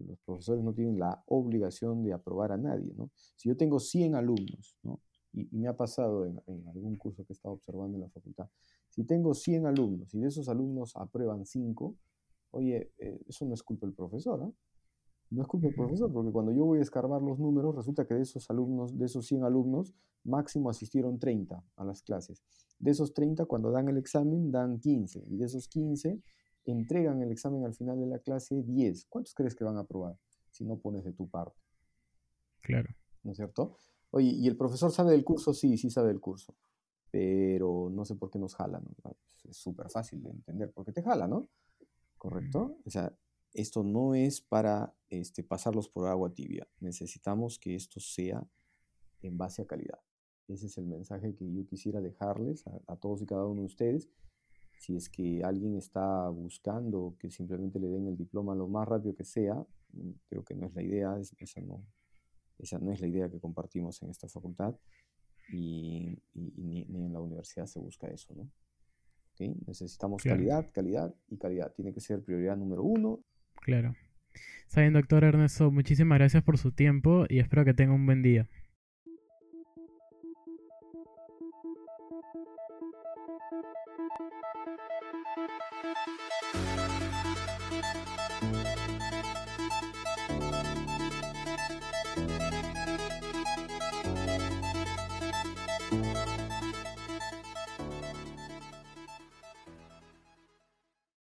Los 0.07 0.19
profesores 0.21 0.65
no 0.65 0.73
tienen 0.73 0.99
la 0.99 1.23
obligación 1.27 2.03
de 2.03 2.13
aprobar 2.13 2.53
a 2.53 2.57
nadie, 2.57 2.95
¿no? 2.97 3.11
Si 3.37 3.49
yo 3.49 3.57
tengo 3.57 3.79
100 3.79 4.15
alumnos, 4.15 4.77
¿no? 4.83 5.01
Y, 5.33 5.47
me 5.57 5.69
ha 5.69 5.77
pasado 5.77 6.25
en, 6.25 6.41
algún 6.69 6.97
curso 6.97 7.25
que 7.25 7.33
he 7.33 7.35
estado 7.35 7.55
observando 7.55 7.97
en 7.97 8.03
la 8.03 8.09
facultad, 8.09 8.49
si 8.89 9.05
tengo 9.05 9.35
100 9.35 9.67
alumnos 9.67 10.15
y 10.15 10.21
de 10.21 10.29
esos 10.29 10.49
alumnos 10.49 10.97
aprueban 10.97 11.45
5, 11.45 11.95
oye, 12.53 12.93
eh, 12.99 13.21
eso 13.29 13.45
no 13.45 13.53
es 13.53 13.63
culpa 13.63 13.87
del 13.87 13.95
profesor, 13.95 14.41
¿no? 14.41 14.55
No 15.31 15.43
es 15.43 15.49
culpa 15.49 15.67
del 15.67 15.75
profesor, 15.75 16.13
porque 16.13 16.31
cuando 16.31 16.53
yo 16.53 16.65
voy 16.65 16.79
a 16.79 16.83
escarbar 16.83 17.21
los 17.21 17.39
números, 17.39 17.75
resulta 17.75 18.07
que 18.07 18.15
de 18.15 18.23
esos 18.23 18.49
alumnos, 18.51 18.97
de 18.97 19.07
esos 19.07 19.27
100 19.27 19.45
alumnos, 19.45 19.93
máximo 20.25 20.71
asistieron 20.71 21.19
30 21.19 21.65
a 21.77 21.85
las 21.85 22.03
clases. 22.03 22.43
De 22.79 22.93
esos 22.93 23.13
30, 23.13 23.47
cuando 23.47 23.71
dan 23.71 23.89
el 23.89 23.97
examen, 23.97 24.53
dan 24.53 24.79
15. 24.79 25.25
Y 25.29 25.37
de 25.37 25.47
esos 25.47 25.69
15, 25.69 26.21
entregan 26.65 27.23
el 27.23 27.33
examen 27.33 27.65
al 27.65 27.75
final 27.75 27.99
de 27.99 28.07
la 28.07 28.19
clase 28.19 28.63
10. 28.63 29.07
¿Cuántos 29.07 29.35
crees 29.35 29.55
que 29.55 29.65
van 29.65 29.77
a 29.77 29.81
aprobar 29.81 30.17
si 30.51 30.65
no 30.65 30.79
pones 30.79 31.05
de 31.05 31.13
tu 31.13 31.29
parte? 31.29 31.61
Claro. 32.61 32.91
¿No 33.23 33.33
es 33.33 33.37
cierto? 33.37 33.77
Oye, 34.11 34.29
¿y 34.29 34.47
el 34.47 34.57
profesor 34.57 34.93
sabe 34.93 35.13
del 35.13 35.25
curso? 35.25 35.53
Sí, 35.53 35.77
sí 35.77 35.91
sabe 35.91 36.09
del 36.09 36.21
curso. 36.21 36.55
Pero 37.11 37.91
no 37.91 38.05
sé 38.05 38.15
por 38.15 38.31
qué 38.31 38.39
nos 38.39 38.55
jala, 38.55 38.81
¿no? 38.81 39.17
Es 39.49 39.57
súper 39.57 39.91
fácil 39.91 40.23
de 40.23 40.31
entender. 40.31 40.73
¿Por 40.73 40.85
qué 40.85 40.93
te 40.93 41.03
jala, 41.03 41.27
no? 41.27 41.49
¿Correcto? 42.19 42.79
O 42.85 42.91
sea, 42.91 43.13
esto 43.57 43.83
no 43.83 44.15
es 44.15 44.41
para 44.41 44.95
este, 45.09 45.43
pasarlos 45.43 45.89
por 45.89 46.07
agua 46.07 46.33
tibia. 46.33 46.69
Necesitamos 46.81 47.59
que 47.59 47.75
esto 47.75 48.01
sea 48.01 48.47
en 49.23 49.39
base 49.39 49.63
a 49.63 49.67
calidad. 49.67 49.99
Ese 50.47 50.67
es 50.67 50.79
el 50.79 50.87
mensaje 50.87 51.35
que 51.35 51.51
yo 51.53 51.67
quisiera 51.67 52.01
dejarles 52.01 52.65
a, 52.87 52.97
todos 52.97 53.23
y 53.23 53.27
cada 53.27 53.47
uno 53.47 53.63
de 53.63 53.67
ustedes. 53.67 54.09
Si 54.79 54.95
es 54.95 55.09
que 55.09 55.43
alguien 55.43 55.75
está 55.77 56.29
buscando 56.29 57.17
que 57.19 57.31
simplemente 57.31 57.81
le 57.81 57.89
den 57.89 58.07
el 58.07 58.17
diploma 58.17 58.55
lo 58.55 58.69
más 58.69 58.87
rápido 58.87 59.15
que 59.15 59.25
sea, 59.25 59.55
mm, 59.93 60.11
creo 60.29 60.45
que 60.45 60.55
no 60.55 60.67
es 60.67 60.75
la 60.75 60.83
idea, 60.83 61.19
esa, 61.39 61.61
no, 61.63 61.83
esa 62.59 62.79
no 62.79 62.93
es 62.93 63.01
la 63.01 63.09
idea 63.09 63.31
que 63.31 63.41
compartimos 63.41 64.03
en 64.03 64.11
esta 64.11 64.29
facultad 64.29 64.77
y, 65.51 66.23
ni, 66.35 66.83
en 66.83 67.13
la 67.13 67.21
universidad 67.21 67.67
se 67.67 67.81
busca 67.81 68.07
eso, 68.09 68.35
¿no? 68.35 68.51
Necesitamos 69.39 70.23
calidad, 70.23 70.71
calidad 70.73 71.15
y 71.29 71.37
calidad. 71.37 71.73
Tiene 71.75 71.93
que 71.93 72.01
ser 72.01 72.23
prioridad 72.23 72.57
número 72.57 72.83
uno 72.83 73.23
Claro. 73.67 73.97
Está 74.69 74.83
bien, 74.83 74.93
doctor 74.93 75.25
Ernesto, 75.25 75.73
muchísimas 75.73 76.19
gracias 76.19 76.45
por 76.45 76.57
su 76.57 76.71
tiempo 76.71 77.27
y 77.29 77.41
espero 77.41 77.65
que 77.65 77.75
tenga 77.75 77.95
un 77.95 78.07
buen 78.07 78.23
día. 78.23 78.47